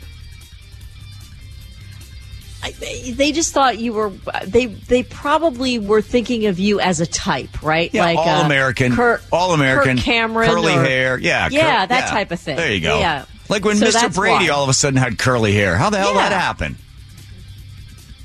I- 2.64 2.72
they, 2.72 3.12
they 3.12 3.32
just 3.32 3.54
thought 3.54 3.78
you 3.78 3.94
were. 3.94 4.12
They 4.46 4.66
they 4.66 5.04
probably 5.04 5.78
were 5.80 6.02
thinking 6.02 6.48
of 6.48 6.58
you 6.60 6.80
as 6.80 7.00
a 7.00 7.06
type, 7.06 7.62
right? 7.64 7.94
Yeah, 7.94 8.02
like 8.06 8.18
all 8.18 8.42
uh, 8.42 8.46
American, 8.46 8.94
Kurt, 8.96 9.22
all 9.32 9.54
American, 9.54 9.98
Kirk 9.98 10.06
Cameron, 10.06 10.50
curly 10.50 10.74
or- 10.74 10.82
hair. 10.84 11.20
Yeah, 11.20 11.48
yeah, 11.52 11.82
Kurt- 11.82 11.90
that 11.90 12.10
type 12.10 12.32
of 12.32 12.40
thing. 12.40 12.58
There 12.58 12.74
you 12.74 12.82
go. 12.82 13.00
Yeah, 13.00 13.26
Like 13.50 13.64
when 13.66 13.78
So 13.78 13.86
Mr. 13.88 14.14
Brady 14.14 14.46
why. 14.46 14.50
all 14.50 14.64
of 14.64 14.70
a 14.70 14.74
sudden 14.74 14.98
had 14.98 15.18
curly 15.18 15.54
hair. 15.54 15.76
How 15.78 15.90
the 15.90 15.98
hell 15.98 16.14
did 16.14 16.20
that 16.20 16.32
Yeah. 16.32 16.40
happen? 16.40 16.78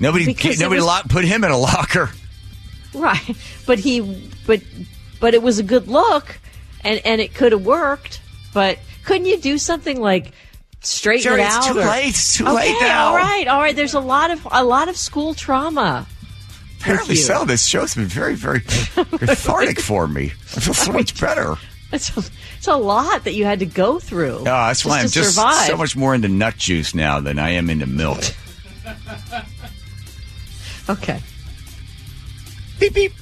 Nobody, 0.01 0.27
Because 0.27 0.59
nobody 0.61 0.81
was- 0.81 0.87
lock, 0.87 1.09
put 1.09 1.25
him 1.25 1.45
in 1.45 1.51
a 1.51 1.57
locker. 1.59 2.11
right. 2.95 3.37
But 3.67 3.79
he, 3.79 4.01
but 4.47 4.61
but 5.21 5.35
it 5.35 5.43
was 5.43 5.59
a 5.61 5.63
good 5.63 5.87
look, 5.89 6.39
and 6.83 7.01
and 7.05 7.21
it 7.21 7.35
could 7.35 7.53
have 7.53 7.63
worked. 7.63 8.21
But 8.53 8.79
couldn't 9.05 9.27
you 9.27 9.39
do 9.39 9.59
something 9.59 10.01
like? 10.01 10.33
Straighten 10.85 11.23
Jerry, 11.23 11.43
it 11.43 11.45
it's 11.47 11.55
out. 11.55 11.63
too 11.73 11.79
or- 11.79 11.85
late. 11.87 12.09
It's 12.09 12.37
too 12.37 12.45
okay, 12.45 12.55
late 12.73 12.77
now. 12.81 13.11
All 13.11 13.15
right, 13.17 13.47
all 13.47 13.61
right. 13.61 13.77
There's 13.77 13.95
a 13.95 14.01
lot 14.01 14.33
of 14.33 14.45
a 14.51 14.65
lot 14.65 14.89
of 14.89 14.97
school 14.97 15.33
trauma. 15.35 16.07
Apparently 16.81 17.15
so. 17.15 17.45
This 17.45 17.65
show's 17.65 17.95
been 17.95 18.07
very, 18.07 18.35
very 18.35 18.61
cathartic 18.63 19.79
for 19.81 20.09
me. 20.09 20.33
I 20.57 20.59
feel 20.61 20.75
so 20.75 20.91
much 20.91 21.21
better. 21.21 21.55
It's 21.93 22.17
a, 22.17 22.23
it's 22.57 22.69
a 22.69 22.77
lot 22.77 23.25
that 23.25 23.35
you 23.35 23.45
had 23.45 23.59
to 23.59 23.67
go 23.67 23.99
through. 23.99 24.39
Oh, 24.41 24.45
that's 24.45 24.85
why 24.85 25.01
I'm 25.01 25.09
just 25.09 25.15
to 25.15 25.25
survive. 25.25 25.67
so 25.67 25.77
much 25.77 25.95
more 25.95 26.15
into 26.15 26.29
nut 26.29 26.57
juice 26.57 26.95
now 26.95 27.21
than 27.21 27.39
I 27.39 27.51
am 27.51 27.69
into 27.69 27.87
milk. 27.87 28.23
Okay. 30.89 31.21
beep 32.81 32.95
beep. 32.95 33.13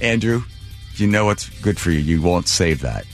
Andrew, 0.00 0.42
you 0.96 1.06
know 1.06 1.26
what's 1.26 1.48
good 1.60 1.78
for 1.78 1.90
you. 1.90 1.98
You 1.98 2.20
won't 2.22 2.48
save 2.48 2.80
that. 2.80 3.04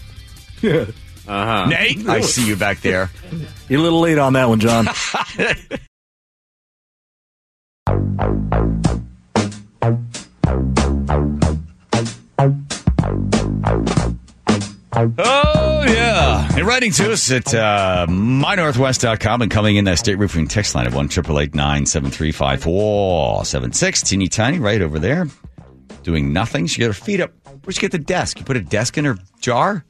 Yeah. 0.63 0.87
Uh 1.27 1.45
huh. 1.47 1.67
Nate, 1.67 2.09
I 2.09 2.21
see 2.21 2.47
you 2.47 2.57
back 2.57 2.81
there. 2.81 3.11
You're 3.69 3.81
a 3.81 3.83
little 3.83 4.01
late 4.01 4.19
on 4.19 4.33
that 4.33 4.49
one, 4.49 4.61
John. 4.61 4.87
Oh, 15.19 15.85
yeah. 15.87 16.49
And 16.57 16.67
writing 16.67 16.93
to 16.93 17.13
us 17.13 17.31
at 17.31 17.55
uh, 17.55 18.07
mynorthwest.com 18.09 19.43
and 19.43 19.51
coming 19.51 19.77
in 19.77 19.85
that 19.87 19.99
state 19.99 20.17
roofing 20.17 20.47
text 20.49 20.75
line 20.75 20.87
of 20.87 20.95
1 20.95 21.07
973 21.09 22.33
Teeny 23.93 24.29
tiny 24.29 24.59
right 24.59 24.81
over 24.83 24.99
there. 24.99 25.27
Doing 26.03 26.33
nothing. 26.33 26.67
She 26.67 26.81
got 26.81 26.89
her 26.89 26.93
feet 26.93 27.21
up. 27.21 27.33
Where'd 27.65 27.75
she 27.75 27.81
get 27.81 27.93
the 27.93 27.99
desk? 27.99 28.39
You 28.39 28.45
put 28.45 28.57
a 28.57 28.61
desk 28.61 28.99
in 28.99 29.05
her 29.05 29.17
jar? 29.41 29.85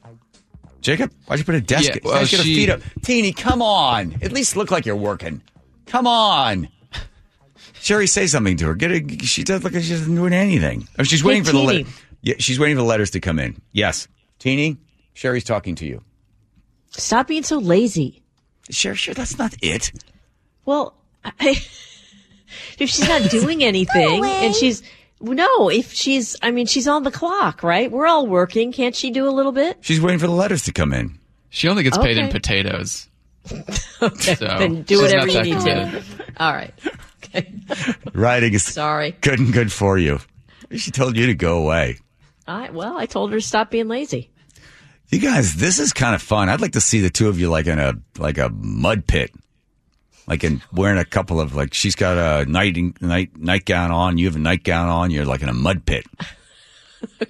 Jacob, 0.82 1.12
why'd 1.26 1.38
you 1.38 1.44
put 1.44 1.54
a 1.54 1.60
desk? 1.60 1.88
Yeah, 1.90 1.94
in- 1.96 2.00
well, 2.04 2.14
Why'd 2.14 2.28
she 2.28 2.36
get 2.36 2.42
her 2.42 2.44
she- 2.44 2.54
feet 2.56 2.70
up? 2.70 2.80
Teeny, 3.02 3.32
come 3.32 3.62
on. 3.62 4.18
At 4.22 4.32
least 4.32 4.56
look 4.56 4.70
like 4.70 4.84
you're 4.84 4.96
working. 4.96 5.40
Come 5.86 6.06
on. 6.06 6.68
Sherry, 7.74 8.06
say 8.06 8.26
something 8.26 8.56
to 8.58 8.66
her. 8.66 8.74
Get 8.74 8.90
a, 8.92 9.24
she 9.26 9.42
does 9.44 9.62
look 9.64 9.72
like 9.72 9.82
she 9.82 9.92
isn't 9.92 10.14
doing 10.14 10.32
anything. 10.32 10.86
Oh, 10.98 11.02
she's 11.02 11.20
Hey, 11.22 11.28
waiting 11.28 11.44
for 11.44 11.52
the 11.52 11.58
letter. 11.58 11.88
Yeah, 12.20 12.34
she's 12.38 12.58
waiting 12.58 12.76
for 12.76 12.82
the 12.82 12.88
letters 12.88 13.10
to 13.10 13.20
come 13.20 13.38
in. 13.38 13.60
Yes. 13.72 14.06
Teeny, 14.38 14.76
Sherry's 15.14 15.44
talking 15.44 15.74
to 15.76 15.86
you. 15.86 16.02
Stop 16.90 17.28
being 17.28 17.42
so 17.42 17.58
lazy. 17.58 18.22
Sure, 18.70 18.94
sure, 18.94 19.14
that's 19.14 19.38
not 19.38 19.54
it. 19.62 19.92
Well, 20.64 20.94
I, 21.24 21.32
if 22.78 22.90
she's 22.90 23.08
not 23.08 23.30
doing 23.30 23.62
anything 23.64 24.24
and 24.24 24.54
she's 24.54 24.82
no, 25.20 25.68
if 25.70 25.92
she's, 25.92 26.34
I 26.42 26.50
mean, 26.50 26.66
she's 26.66 26.88
on 26.88 27.04
the 27.04 27.10
clock, 27.12 27.62
right? 27.62 27.90
We're 27.90 28.06
all 28.08 28.26
working. 28.26 28.72
Can't 28.72 28.94
she 28.96 29.10
do 29.12 29.28
a 29.28 29.30
little 29.30 29.52
bit? 29.52 29.78
She's 29.80 30.00
waiting 30.00 30.18
for 30.18 30.26
the 30.26 30.32
letters 30.32 30.64
to 30.64 30.72
come 30.72 30.92
in. 30.92 31.16
She 31.48 31.68
only 31.68 31.84
gets 31.84 31.96
paid 31.98 32.18
in 32.18 32.28
potatoes. 32.28 33.08
Okay, 34.02 34.34
So, 34.34 34.46
then 34.46 34.82
do 34.82 34.96
she's 34.96 35.02
whatever 35.02 35.26
not 35.26 35.26
you 35.28 35.32
that 35.34 35.44
need 35.44 35.52
to. 35.52 35.58
committed. 35.60 36.04
All 36.38 36.52
right. 36.52 36.74
Okay. 37.24 37.52
Writing 38.12 38.52
is 38.52 38.64
Sorry. 38.64 39.16
good 39.20 39.38
and 39.38 39.52
good 39.52 39.70
for 39.70 39.96
you. 39.96 40.18
She 40.72 40.90
told 40.90 41.16
you 41.16 41.26
to 41.26 41.34
go 41.34 41.58
away. 41.62 41.98
I, 42.48 42.70
well, 42.70 42.96
I 42.98 43.06
told 43.06 43.30
her 43.30 43.38
to 43.38 43.46
stop 43.46 43.70
being 43.70 43.86
lazy. 43.86 44.31
You 45.12 45.20
guys, 45.20 45.56
this 45.56 45.78
is 45.78 45.92
kind 45.92 46.14
of 46.14 46.22
fun. 46.22 46.48
I'd 46.48 46.62
like 46.62 46.72
to 46.72 46.80
see 46.80 47.00
the 47.00 47.10
two 47.10 47.28
of 47.28 47.38
you 47.38 47.50
like 47.50 47.66
in 47.66 47.78
a 47.78 47.92
like 48.18 48.38
a 48.38 48.48
mud 48.48 49.06
pit, 49.06 49.30
like 50.26 50.42
in 50.42 50.62
wearing 50.72 50.98
a 50.98 51.04
couple 51.04 51.38
of 51.38 51.54
like 51.54 51.74
she's 51.74 51.94
got 51.94 52.16
a 52.16 52.50
night 52.50 52.78
night 53.02 53.36
nightgown 53.36 53.90
on, 53.90 54.16
you 54.16 54.24
have 54.24 54.36
a 54.36 54.38
nightgown 54.38 54.88
on, 54.88 55.10
you're 55.10 55.26
like 55.26 55.42
in 55.42 55.50
a 55.50 55.54
mud 55.54 55.84
pit. 55.84 56.06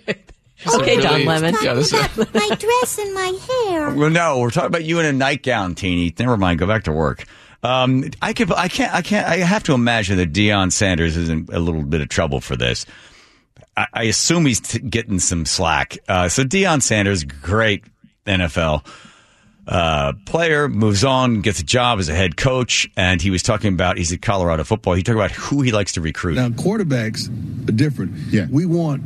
Okay, 0.64 1.00
Don 1.00 1.24
Lemon. 1.24 1.56
Yeah, 1.60 1.74
this 1.74 1.92
is, 1.92 2.16
my 2.16 2.48
dress 2.56 2.98
and 2.98 3.12
my 3.14 3.36
hair. 3.48 3.90
Well, 3.90 4.10
no, 4.10 4.38
we're 4.38 4.50
talking 4.50 4.68
about 4.68 4.84
you 4.84 5.00
in 5.00 5.06
a 5.06 5.12
nightgown, 5.12 5.74
teeny. 5.74 6.14
Never 6.16 6.36
mind, 6.36 6.60
go 6.60 6.68
back 6.68 6.84
to 6.84 6.92
work. 6.92 7.24
Um, 7.64 8.04
I 8.20 8.32
could, 8.32 8.52
I 8.52 8.68
can't, 8.68 8.94
I 8.94 9.02
can't. 9.02 9.26
I 9.26 9.38
have 9.38 9.64
to 9.64 9.74
imagine 9.74 10.18
that 10.18 10.32
Deion 10.32 10.70
Sanders 10.70 11.16
is 11.16 11.28
in 11.28 11.48
a 11.52 11.58
little 11.58 11.82
bit 11.82 12.00
of 12.00 12.08
trouble 12.08 12.40
for 12.40 12.54
this. 12.54 12.86
I, 13.76 13.86
I 13.92 14.02
assume 14.04 14.46
he's 14.46 14.60
t- 14.60 14.78
getting 14.78 15.18
some 15.18 15.46
slack. 15.46 15.98
Uh, 16.08 16.28
so 16.28 16.44
Deion 16.44 16.82
Sanders, 16.82 17.24
great 17.24 17.84
NFL 18.26 18.86
uh, 19.66 20.12
player, 20.26 20.68
moves 20.68 21.04
on, 21.04 21.40
gets 21.40 21.60
a 21.60 21.64
job 21.64 21.98
as 21.98 22.08
a 22.08 22.14
head 22.14 22.36
coach, 22.36 22.90
and 22.96 23.22
he 23.22 23.30
was 23.30 23.42
talking 23.42 23.72
about 23.72 23.96
he's 23.96 24.12
at 24.12 24.22
Colorado 24.22 24.64
football. 24.64 24.94
He 24.94 25.02
talked 25.02 25.16
about 25.16 25.30
who 25.30 25.62
he 25.62 25.72
likes 25.72 25.92
to 25.92 26.00
recruit. 26.00 26.34
Now 26.34 26.48
quarterbacks 26.48 27.28
are 27.68 27.72
different. 27.72 28.12
Yeah. 28.32 28.46
We 28.50 28.66
want 28.66 29.02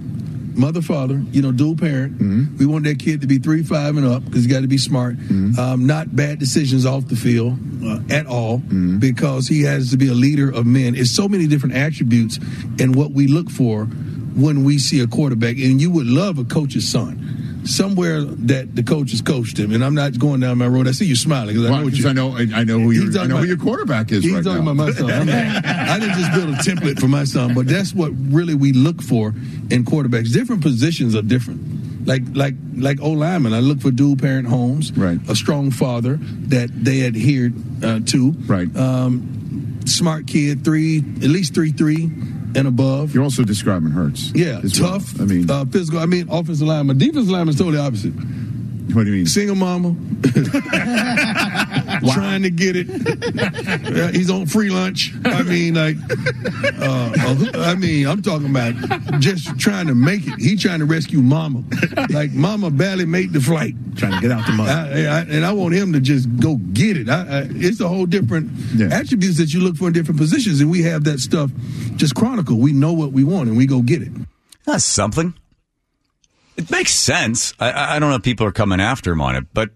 mother, 0.57 0.81
father, 0.81 1.23
you 1.33 1.43
know, 1.43 1.53
dual 1.53 1.77
parent. 1.77 2.19
We 2.59 2.65
want 2.65 2.85
that 2.85 2.99
kid 2.99 3.21
to 3.21 3.27
be 3.27 3.37
three, 3.37 3.63
five, 3.63 3.97
and 3.99 4.07
up 4.07 4.25
because 4.25 4.45
he's 4.45 4.53
got 4.53 4.63
to 4.63 4.67
be 4.67 4.79
smart. 4.79 5.17
Um, 5.59 5.87
not 5.87 6.17
bad 6.17 6.39
decisions 6.39 6.87
off 6.87 7.09
the 7.09 7.17
field 7.17 7.59
uh, 7.85 8.01
at 8.09 8.27
all 8.27 8.59
because 8.59 9.47
he 9.49 9.63
has 9.63 9.91
to 9.91 9.99
be 9.99 10.09
a 10.09 10.15
leader 10.15 10.51
of 10.51 10.65
men. 10.65 10.95
It's 10.95 11.15
so 11.15 11.29
many 11.29 11.47
different 11.47 11.75
attributes 11.75 12.39
and 12.81 12.97
what 12.97 13.11
we 13.11 13.27
look 13.27 13.51
for 13.51 13.87
when 14.37 14.63
we 14.65 14.79
see 14.79 15.01
a 15.01 15.07
quarterback. 15.07 15.57
And 15.57 15.81
you 15.81 15.91
would 15.91 16.07
love 16.07 16.39
a 16.39 16.45
coach's 16.45 16.89
son. 16.89 17.63
Somewhere 17.65 18.21
that 18.23 18.77
the 18.77 18.85
coach 18.85 19.11
has 19.11 19.21
coached 19.23 19.59
him, 19.59 19.73
and 19.73 19.85
I'm 19.85 19.97
not 19.97 20.17
going 20.21 20.39
down 20.39 20.57
my 20.59 20.69
road. 20.69 20.87
I 20.87 20.93
see 20.93 21.05
you 21.07 21.17
smiling 21.17 21.49
because 21.57 21.67
I 21.67 21.71
Well, 21.71 21.79
know 21.81 21.85
what 21.87 21.95
'cause 21.95 21.99
you. 22.05 22.09
I 22.09 22.13
know, 22.13 22.37
I, 22.37 22.63
know 22.63 22.79
who 22.79 22.93
your, 22.93 23.19
I 23.21 23.27
know 23.27 23.39
who 23.39 23.45
your 23.47 23.57
quarterback 23.57 24.13
is 24.13 24.23
He's 24.23 24.35
right 24.35 24.45
talking 24.45 24.65
now. 24.65 24.71
about 24.71 24.87
my 24.87 24.93
son. 24.93 25.09
Not- 25.27 25.67
I 25.67 25.99
didn't 25.99 26.17
just 26.17 26.33
build 26.33 26.51
a 26.51 26.59
template 26.59 27.01
for 27.01 27.09
my 27.09 27.25
son, 27.25 27.55
but 27.55 27.67
that's 27.67 27.93
what 27.93 28.13
really 28.33 28.55
we 28.55 28.73
look 28.73 29.03
for 29.03 29.35
in 29.71 29.85
quarterbacks. 29.85 30.33
Different 30.33 30.63
positions 30.63 31.17
are 31.17 31.23
different. 31.23 32.07
Like 32.07 32.23
like 32.35 32.55
like 32.77 33.01
O 33.03 33.11
lineman, 33.11 33.53
I 33.53 33.59
look 33.59 33.81
for 33.81 33.91
dual 33.91 34.15
parent 34.17 34.47
homes, 34.47 34.93
Right. 34.97 35.19
A 35.29 35.35
strong 35.35 35.73
father 35.73 36.21
that 36.23 36.71
they 36.73 37.05
adhered 37.05 37.53
uh, 37.85 37.99
to, 38.07 38.31
Right. 38.47 38.77
Um, 38.77 39.81
smart 39.87 40.29
kid, 40.29 40.63
three 40.65 40.99
at 40.99 41.31
least 41.31 41.53
three 41.53 41.73
three 41.73 42.13
and 42.57 42.67
above. 42.67 43.15
You're 43.15 43.23
also 43.25 43.45
describing 43.45 43.91
Hurts. 43.91 44.33
Yeah, 44.35 44.61
as 44.65 44.81
well. 44.81 44.93
tough. 44.99 45.21
I 45.21 45.25
mean, 45.25 45.51
uh, 45.51 45.65
physical. 45.67 46.01
I 46.01 46.07
mean, 46.07 46.29
offensive 46.31 46.67
lineman. 46.67 46.99
Defensive 46.99 47.29
lineman 47.31 47.51
is 47.51 47.57
totally 47.59 47.79
opposite. 47.79 48.13
what 48.15 49.05
do 49.05 49.11
you 49.11 49.17
mean? 49.19 49.27
Single 49.27 49.57
mama, 49.57 49.89
trying 52.13 52.43
to 52.43 52.51
get 52.51 52.77
it. 52.77 52.87
Yeah, 53.97 54.11
he's 54.11 54.31
on 54.31 54.47
free 54.47 54.71
lunch. 54.71 55.13
I 55.25 55.43
mean, 55.43 55.75
like, 55.75 55.97
uh, 56.81 57.13
uh, 57.19 57.51
I 57.55 57.75
mean, 57.75 58.07
I'm 58.07 58.23
talking 58.23 58.49
about 58.51 58.75
just 59.21 59.59
trying 59.59 59.87
to 59.87 59.95
make 59.95 60.27
it. 60.27 60.35
He 60.39 60.57
trying 60.57 60.81
to 60.81 60.85
rescue 60.85 61.21
mama. 61.23 61.65
Like, 62.11 62.33
mama 62.33 62.71
barely 62.71 63.05
made 63.07 63.33
the 63.33 63.41
flight. 63.41 63.75
Trying 63.97 64.13
to 64.13 64.21
get 64.21 64.31
out 64.31 64.47
the 64.47 64.53
mud. 64.53 64.69
I, 64.69 64.83
I, 65.05 65.21
and 65.23 65.45
I 65.47 65.53
want 65.53 65.75
him 65.75 65.93
to 65.95 66.01
just 66.01 66.29
go 66.39 66.57
get 66.73 66.97
it. 66.97 67.09
I, 67.09 67.47
it's 67.51 67.81
a 67.81 67.89
whole 67.89 68.07
different 68.07 68.51
Yeah. 68.75 68.89
attributes 68.93 69.39
that 69.39 69.53
you 69.55 69.61
look 69.61 69.77
for 69.77 69.87
in 69.89 69.93
different 69.93 70.19
positions, 70.21 70.61
and 70.61 70.71
we 70.71 70.83
have 70.83 71.05
that 71.05 71.21
stuff 71.21 71.51
just 71.97 72.15
chronicle. 72.15 72.59
We 72.59 72.73
know 72.73 72.93
what 72.93 73.13
we 73.13 73.25
want, 73.25 73.49
and 73.49 73.57
we 73.57 73.67
go 73.67 73.81
get 73.83 74.03
it. 74.03 74.13
That's 74.65 74.85
something. 74.85 75.35
It 76.57 76.71
makes 76.71 76.95
sense. 76.95 77.53
I, 77.61 77.97
I 77.97 77.99
don't 77.99 78.11
know 78.11 78.17
if 78.17 78.23
people 78.23 78.47
are 78.47 78.53
coming 78.53 78.81
after 78.81 79.13
him 79.13 79.21
on 79.21 79.37
it, 79.37 79.45
but 79.53 79.71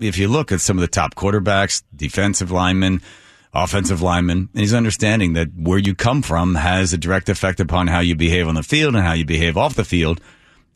if 0.00 0.18
you 0.18 0.28
look 0.28 0.52
at 0.52 0.60
some 0.60 0.76
of 0.76 0.80
the 0.82 0.88
top 0.88 1.14
quarterbacks, 1.14 1.82
defensive 1.94 2.50
linemen, 2.50 3.00
offensive 3.52 4.02
linemen, 4.02 4.48
and 4.52 4.60
he's 4.60 4.74
understanding 4.74 5.32
that 5.34 5.48
where 5.56 5.78
you 5.78 5.94
come 5.94 6.22
from 6.22 6.54
has 6.54 6.92
a 6.92 6.98
direct 6.98 7.28
effect 7.28 7.60
upon 7.60 7.86
how 7.86 8.00
you 8.00 8.14
behave 8.14 8.46
on 8.48 8.54
the 8.54 8.62
field 8.62 8.94
and 8.94 9.04
how 9.04 9.12
you 9.12 9.24
behave 9.24 9.56
off 9.56 9.74
the 9.74 9.84
field. 9.84 10.20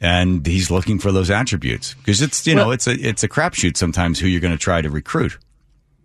And 0.01 0.45
he's 0.45 0.69
looking 0.71 0.99
for 0.99 1.13
those 1.13 1.31
attributes 1.31 1.95
because 1.95 2.21
it's 2.23 2.45
you 2.47 2.57
know 2.57 2.63
Well- 2.65 2.73
it's 2.73 2.87
a 2.89 2.93
it's 2.93 3.23
a 3.23 3.29
crapshoot 3.29 3.77
sometimes 3.77 4.19
who 4.19 4.27
you're 4.27 4.41
going 4.41 4.53
to 4.53 4.59
try 4.59 4.83
to 4.83 4.91
recruit. 4.91 5.39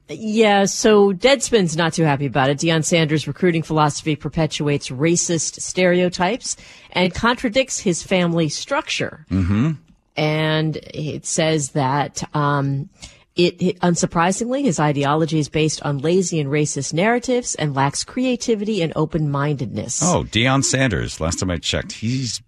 Yeah, 0.09 0.63
so 0.65 1.11
Deadspin's 1.11 1.75
not 1.75 1.91
too 1.93 2.03
happy 2.03 2.27
about 2.27 2.49
it. 2.49 2.59
Deion 2.59 2.85
Sanders' 2.85 3.27
recruiting 3.27 3.61
philosophy 3.61 4.15
perpetuates 4.15 4.87
racist 4.87 5.59
stereotypes 5.59 6.55
and 6.93 7.13
contradicts 7.13 7.79
his 7.79 8.03
family 8.03 8.47
structure. 8.47 9.25
Mm-hmm. 9.29 9.71
And 10.17 10.75
it 10.77 11.25
says 11.25 11.71
that, 11.71 12.23
um, 12.35 12.89
it, 13.35 13.61
it 13.61 13.79
unsurprisingly, 13.81 14.63
his 14.63 14.79
ideology 14.79 15.37
is 15.37 15.47
based 15.47 15.83
on 15.83 15.99
lazy 15.99 16.39
and 16.39 16.49
racist 16.49 16.91
narratives 16.91 17.53
and 17.53 17.75
lacks 17.75 18.03
creativity 18.03 18.81
and 18.81 18.91
open-mindedness. 18.95 20.01
Oh, 20.01 20.23
Deion 20.23 20.63
Sanders. 20.63 21.21
Last 21.21 21.39
time 21.39 21.51
I 21.51 21.57
checked, 21.57 21.91
he's 21.91 22.41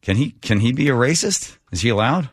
can 0.00 0.16
he 0.16 0.30
can 0.30 0.60
he 0.60 0.72
be 0.72 0.88
a 0.88 0.92
racist? 0.92 1.58
Is 1.72 1.82
he 1.82 1.90
allowed? 1.90 2.30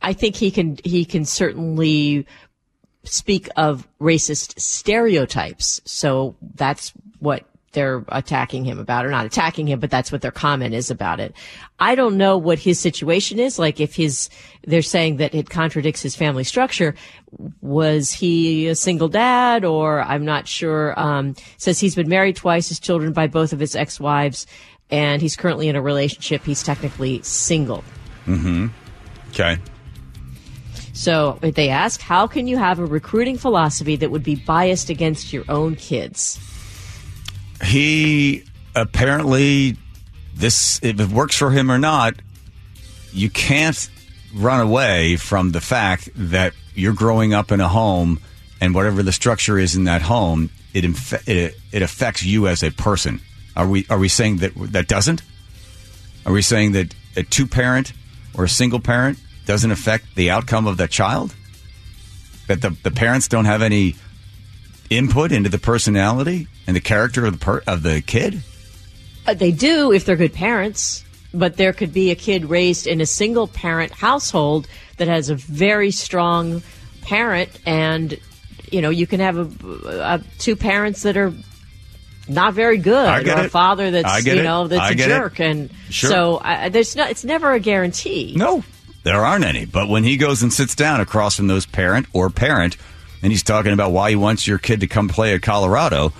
I 0.00 0.14
think 0.14 0.36
he 0.36 0.50
can 0.50 0.78
he 0.84 1.04
can 1.04 1.24
certainly 1.24 2.26
speak 3.04 3.48
of 3.56 3.86
racist 4.00 4.58
stereotypes. 4.58 5.80
So 5.84 6.36
that's 6.54 6.92
what 7.18 7.44
they're 7.72 8.04
attacking 8.08 8.64
him 8.64 8.78
about, 8.78 9.04
or 9.04 9.10
not 9.10 9.26
attacking 9.26 9.66
him, 9.66 9.80
but 9.80 9.90
that's 9.90 10.12
what 10.12 10.20
their 10.22 10.30
comment 10.30 10.74
is 10.74 10.90
about 10.90 11.20
it. 11.20 11.34
I 11.78 11.94
don't 11.94 12.16
know 12.16 12.38
what 12.38 12.58
his 12.58 12.78
situation 12.78 13.38
is. 13.38 13.58
Like 13.58 13.80
if 13.80 13.94
his, 13.94 14.28
they're 14.66 14.82
saying 14.82 15.16
that 15.16 15.34
it 15.34 15.50
contradicts 15.50 16.02
his 16.02 16.14
family 16.14 16.44
structure. 16.44 16.94
Was 17.60 18.12
he 18.12 18.68
a 18.68 18.74
single 18.74 19.08
dad 19.08 19.64
or 19.64 20.02
I'm 20.02 20.24
not 20.24 20.46
sure. 20.46 20.98
Um, 20.98 21.34
says 21.56 21.80
he's 21.80 21.94
been 21.94 22.08
married 22.08 22.36
twice, 22.36 22.68
his 22.68 22.78
children 22.78 23.12
by 23.12 23.26
both 23.26 23.52
of 23.52 23.60
his 23.60 23.74
ex-wives, 23.74 24.46
and 24.90 25.22
he's 25.22 25.36
currently 25.36 25.68
in 25.68 25.76
a 25.76 25.82
relationship. 25.82 26.44
He's 26.44 26.62
technically 26.62 27.22
single. 27.22 27.82
Mm-hmm. 28.26 28.68
Okay. 29.30 29.56
So 30.92 31.38
they 31.40 31.70
ask, 31.70 32.00
how 32.00 32.26
can 32.26 32.46
you 32.46 32.58
have 32.58 32.78
a 32.78 32.84
recruiting 32.84 33.38
philosophy 33.38 33.96
that 33.96 34.10
would 34.10 34.22
be 34.22 34.36
biased 34.36 34.90
against 34.90 35.32
your 35.32 35.44
own 35.48 35.74
kids? 35.74 36.38
He 37.62 38.44
apparently 38.74 39.76
this 40.34 40.80
if 40.82 40.98
it 40.98 41.08
works 41.08 41.36
for 41.36 41.50
him 41.50 41.70
or 41.70 41.78
not, 41.78 42.14
you 43.12 43.30
can't 43.30 43.88
run 44.34 44.60
away 44.60 45.16
from 45.16 45.52
the 45.52 45.60
fact 45.60 46.08
that 46.14 46.54
you're 46.74 46.94
growing 46.94 47.34
up 47.34 47.52
in 47.52 47.60
a 47.60 47.68
home 47.68 48.20
and 48.60 48.74
whatever 48.74 49.02
the 49.02 49.12
structure 49.12 49.58
is 49.58 49.76
in 49.76 49.84
that 49.84 50.02
home, 50.02 50.50
it 50.72 50.84
inf- 50.84 51.28
it, 51.28 51.56
it 51.72 51.82
affects 51.82 52.24
you 52.24 52.46
as 52.46 52.62
a 52.62 52.70
person. 52.70 53.20
Are 53.56 53.66
we 53.66 53.86
are 53.90 53.98
we 53.98 54.08
saying 54.08 54.38
that 54.38 54.52
that 54.72 54.88
doesn't? 54.88 55.22
Are 56.24 56.32
we 56.32 56.42
saying 56.42 56.72
that 56.72 56.94
a 57.16 57.22
two 57.22 57.46
parent 57.46 57.92
or 58.34 58.44
a 58.44 58.48
single 58.48 58.80
parent 58.80 59.18
doesn't 59.44 59.70
affect 59.70 60.14
the 60.14 60.30
outcome 60.30 60.66
of 60.66 60.76
that 60.78 60.90
child? 60.90 61.34
That 62.48 62.62
the, 62.62 62.70
the 62.82 62.90
parents 62.90 63.28
don't 63.28 63.44
have 63.44 63.62
any 63.62 63.96
input 64.90 65.32
into 65.32 65.48
the 65.48 65.58
personality 65.58 66.46
and 66.66 66.76
the 66.76 66.80
character 66.80 67.24
of 67.26 67.38
the 67.38 67.44
per- 67.44 67.62
of 67.66 67.82
the 67.82 68.00
kid? 68.02 68.42
Uh, 69.26 69.34
they 69.34 69.52
do 69.52 69.92
if 69.92 70.04
they're 70.04 70.16
good 70.16 70.32
parents, 70.34 71.04
but 71.32 71.56
there 71.56 71.72
could 71.72 71.92
be 71.92 72.10
a 72.10 72.14
kid 72.14 72.44
raised 72.46 72.86
in 72.86 73.00
a 73.00 73.06
single 73.06 73.46
parent 73.48 73.92
household 73.92 74.66
that 74.96 75.08
has 75.08 75.30
a 75.30 75.34
very 75.34 75.90
strong 75.90 76.62
parent, 77.02 77.50
and 77.66 78.18
you 78.70 78.80
know 78.82 78.90
you 78.90 79.06
can 79.06 79.20
have 79.20 79.36
a, 79.38 79.88
a 79.88 80.20
two 80.38 80.56
parents 80.56 81.02
that 81.02 81.16
are 81.16 81.32
not 82.28 82.54
very 82.54 82.78
good, 82.78 83.06
I 83.08 83.22
get 83.22 83.38
or 83.38 83.42
a 83.42 83.44
it. 83.46 83.50
father 83.50 83.86
I 83.86 83.90
that's 83.90 84.26
you 84.26 84.42
know 84.42 84.68
that's 84.68 84.80
I 84.80 84.90
a 84.90 84.94
get 84.94 85.10
it. 85.10 85.14
jerk, 85.14 85.40
and 85.40 85.70
Sure. 85.90 86.10
so 86.10 86.36
uh, 86.36 86.68
there's 86.68 86.94
no, 86.96 87.06
it's 87.06 87.24
never 87.24 87.52
a 87.52 87.60
guarantee. 87.60 88.34
No, 88.36 88.62
there 89.02 89.24
aren't 89.24 89.44
any. 89.44 89.64
But 89.66 89.88
when 89.88 90.04
he 90.04 90.16
goes 90.16 90.42
and 90.42 90.52
sits 90.52 90.74
down 90.74 91.00
across 91.00 91.36
from 91.36 91.48
those 91.48 91.66
parent 91.66 92.06
or 92.12 92.30
parent, 92.30 92.76
and 93.22 93.32
he's 93.32 93.42
talking 93.42 93.72
about 93.72 93.92
why 93.92 94.10
he 94.10 94.16
wants 94.16 94.46
your 94.46 94.58
kid 94.58 94.80
to 94.80 94.86
come 94.86 95.08
play 95.08 95.34
at 95.34 95.42
Colorado, 95.42 96.12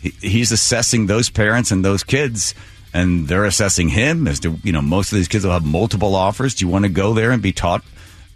he, 0.00 0.10
he's 0.20 0.52
assessing 0.52 1.06
those 1.06 1.30
parents 1.30 1.70
and 1.70 1.84
those 1.84 2.02
kids, 2.02 2.54
and 2.92 3.28
they're 3.28 3.44
assessing 3.44 3.88
him 3.88 4.28
as 4.28 4.40
to 4.40 4.56
you 4.62 4.72
know 4.72 4.82
most 4.82 5.12
of 5.12 5.16
these 5.16 5.28
kids 5.28 5.44
will 5.44 5.52
have 5.52 5.64
multiple 5.64 6.14
offers. 6.14 6.54
Do 6.54 6.64
you 6.64 6.70
want 6.70 6.84
to 6.84 6.90
go 6.90 7.14
there 7.14 7.30
and 7.30 7.42
be 7.42 7.52
taught 7.52 7.84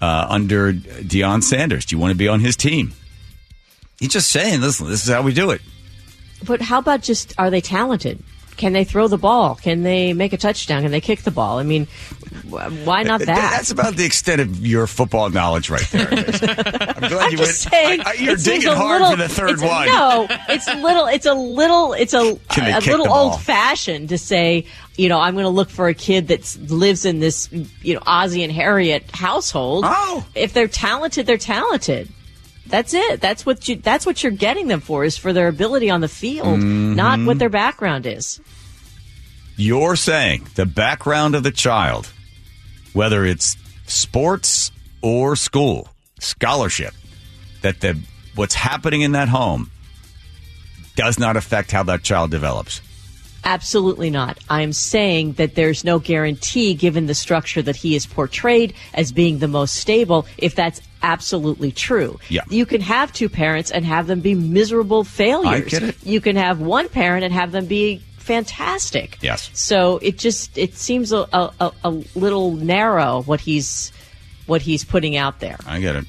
uh, 0.00 0.26
under 0.28 0.72
Deion 0.72 1.42
Sanders? 1.42 1.84
Do 1.84 1.96
you 1.96 2.00
want 2.00 2.12
to 2.12 2.18
be 2.18 2.28
on 2.28 2.40
his 2.40 2.56
team? 2.56 2.92
He's 3.98 4.10
just 4.10 4.30
saying, 4.30 4.60
listen, 4.60 4.88
this 4.88 5.06
is 5.06 5.12
how 5.12 5.22
we 5.22 5.32
do 5.32 5.50
it. 5.50 5.62
But 6.44 6.60
how 6.60 6.78
about 6.78 7.02
just 7.02 7.32
are 7.38 7.50
they 7.50 7.60
talented? 7.60 8.22
Can 8.56 8.72
they 8.72 8.84
throw 8.84 9.08
the 9.08 9.18
ball? 9.18 9.56
Can 9.56 9.82
they 9.82 10.12
make 10.12 10.32
a 10.32 10.36
touchdown? 10.36 10.82
Can 10.82 10.90
they 10.90 11.00
kick 11.00 11.22
the 11.22 11.30
ball? 11.30 11.58
I 11.58 11.62
mean, 11.62 11.86
why 12.84 13.02
not 13.02 13.20
that? 13.20 13.26
That's 13.26 13.70
about 13.70 13.96
the 13.96 14.04
extent 14.04 14.40
of 14.40 14.66
your 14.66 14.86
football 14.86 15.28
knowledge 15.30 15.70
right 15.70 15.86
there. 15.92 16.08
I'm 16.10 17.08
glad 17.08 17.12
I'm 17.12 17.30
you 17.32 17.36
just 17.38 17.70
went. 17.70 17.72
saying, 17.74 18.00
I- 18.00 18.10
I- 18.10 18.12
you're 18.14 18.36
digging 18.36 18.72
hard 18.72 19.00
little- 19.02 19.16
for 19.16 19.22
the 19.22 19.28
third 19.28 19.50
it's- 19.50 19.68
one. 19.68 19.86
No, 19.88 20.26
it's 20.48 20.66
little. 20.74 21.06
It's 21.06 21.26
a 21.26 21.34
little. 21.34 21.92
It's 21.92 22.14
a 22.14 22.18
a 22.18 22.80
little 22.80 23.12
old 23.12 23.40
fashioned 23.42 24.08
to 24.10 24.18
say. 24.18 24.66
You 24.96 25.08
know, 25.08 25.18
I'm 25.18 25.34
going 25.34 25.42
to 25.42 25.48
look 25.50 25.70
for 25.70 25.88
a 25.88 25.94
kid 25.94 26.28
that 26.28 26.56
lives 26.70 27.04
in 27.04 27.18
this, 27.18 27.48
you 27.82 27.94
know, 27.94 28.00
Ozzie 28.06 28.44
and 28.44 28.52
Harriet 28.52 29.10
household. 29.10 29.82
Oh, 29.84 30.24
if 30.36 30.52
they're 30.52 30.68
talented, 30.68 31.26
they're 31.26 31.36
talented. 31.36 32.08
That's 32.68 32.94
it. 32.94 33.20
That's 33.20 33.44
what 33.44 33.66
you. 33.68 33.74
That's 33.76 34.06
what 34.06 34.22
you're 34.22 34.30
getting 34.30 34.68
them 34.68 34.80
for 34.80 35.02
is 35.04 35.16
for 35.18 35.32
their 35.32 35.48
ability 35.48 35.90
on 35.90 36.00
the 36.00 36.06
field, 36.08 36.60
not 36.60 37.18
Mhm. 37.18 37.26
what 37.26 37.38
their 37.40 37.48
background 37.50 38.06
is. 38.06 38.40
You're 39.56 39.96
saying 39.96 40.46
the 40.54 40.66
background 40.66 41.34
of 41.34 41.42
the 41.42 41.50
child, 41.50 42.08
whether 42.94 43.24
it's 43.26 43.56
sports 43.86 44.70
or 45.02 45.36
school, 45.36 45.88
scholarship, 46.18 46.94
that 47.60 47.80
the 47.80 48.00
what's 48.34 48.54
happening 48.54 49.02
in 49.02 49.12
that 49.12 49.28
home 49.28 49.70
does 50.96 51.18
not 51.18 51.36
affect 51.36 51.70
how 51.70 51.82
that 51.82 52.02
child 52.02 52.30
develops. 52.30 52.80
Absolutely 53.44 54.08
not. 54.08 54.38
I'm 54.48 54.72
saying 54.72 55.34
that 55.34 55.54
there's 55.54 55.84
no 55.84 55.98
guarantee, 55.98 56.72
given 56.72 57.04
the 57.06 57.14
structure 57.14 57.60
that 57.60 57.76
he 57.76 57.94
is 57.94 58.06
portrayed 58.06 58.72
as 58.94 59.12
being 59.12 59.38
the 59.38 59.48
most 59.48 59.76
stable, 59.76 60.26
if 60.38 60.54
that's 60.54 60.80
absolutely 61.02 61.70
true. 61.70 62.18
Yeah. 62.30 62.40
You 62.48 62.64
can 62.64 62.80
have 62.80 63.12
two 63.12 63.28
parents 63.28 63.70
and 63.70 63.84
have 63.84 64.06
them 64.06 64.20
be 64.20 64.34
miserable 64.34 65.04
failures. 65.04 65.74
I 65.74 65.78
get 65.78 65.82
it. 65.82 66.06
You 66.06 66.22
can 66.22 66.36
have 66.36 66.60
one 66.60 66.88
parent 66.88 67.22
and 67.22 67.34
have 67.34 67.52
them 67.52 67.66
be 67.66 68.02
fantastic. 68.24 69.18
Yes. 69.20 69.50
So 69.54 69.98
it 69.98 70.18
just 70.18 70.56
it 70.58 70.74
seems 70.74 71.12
a, 71.12 71.26
a, 71.32 71.72
a- 71.84 72.04
little 72.14 72.52
narrow 72.52 73.22
what 73.22 73.40
he's 73.40 73.92
what 74.46 74.62
he's 74.62 74.84
putting 74.84 75.16
out 75.16 75.40
there. 75.40 75.58
I 75.66 75.80
get 75.80 75.96
it. 75.96 76.04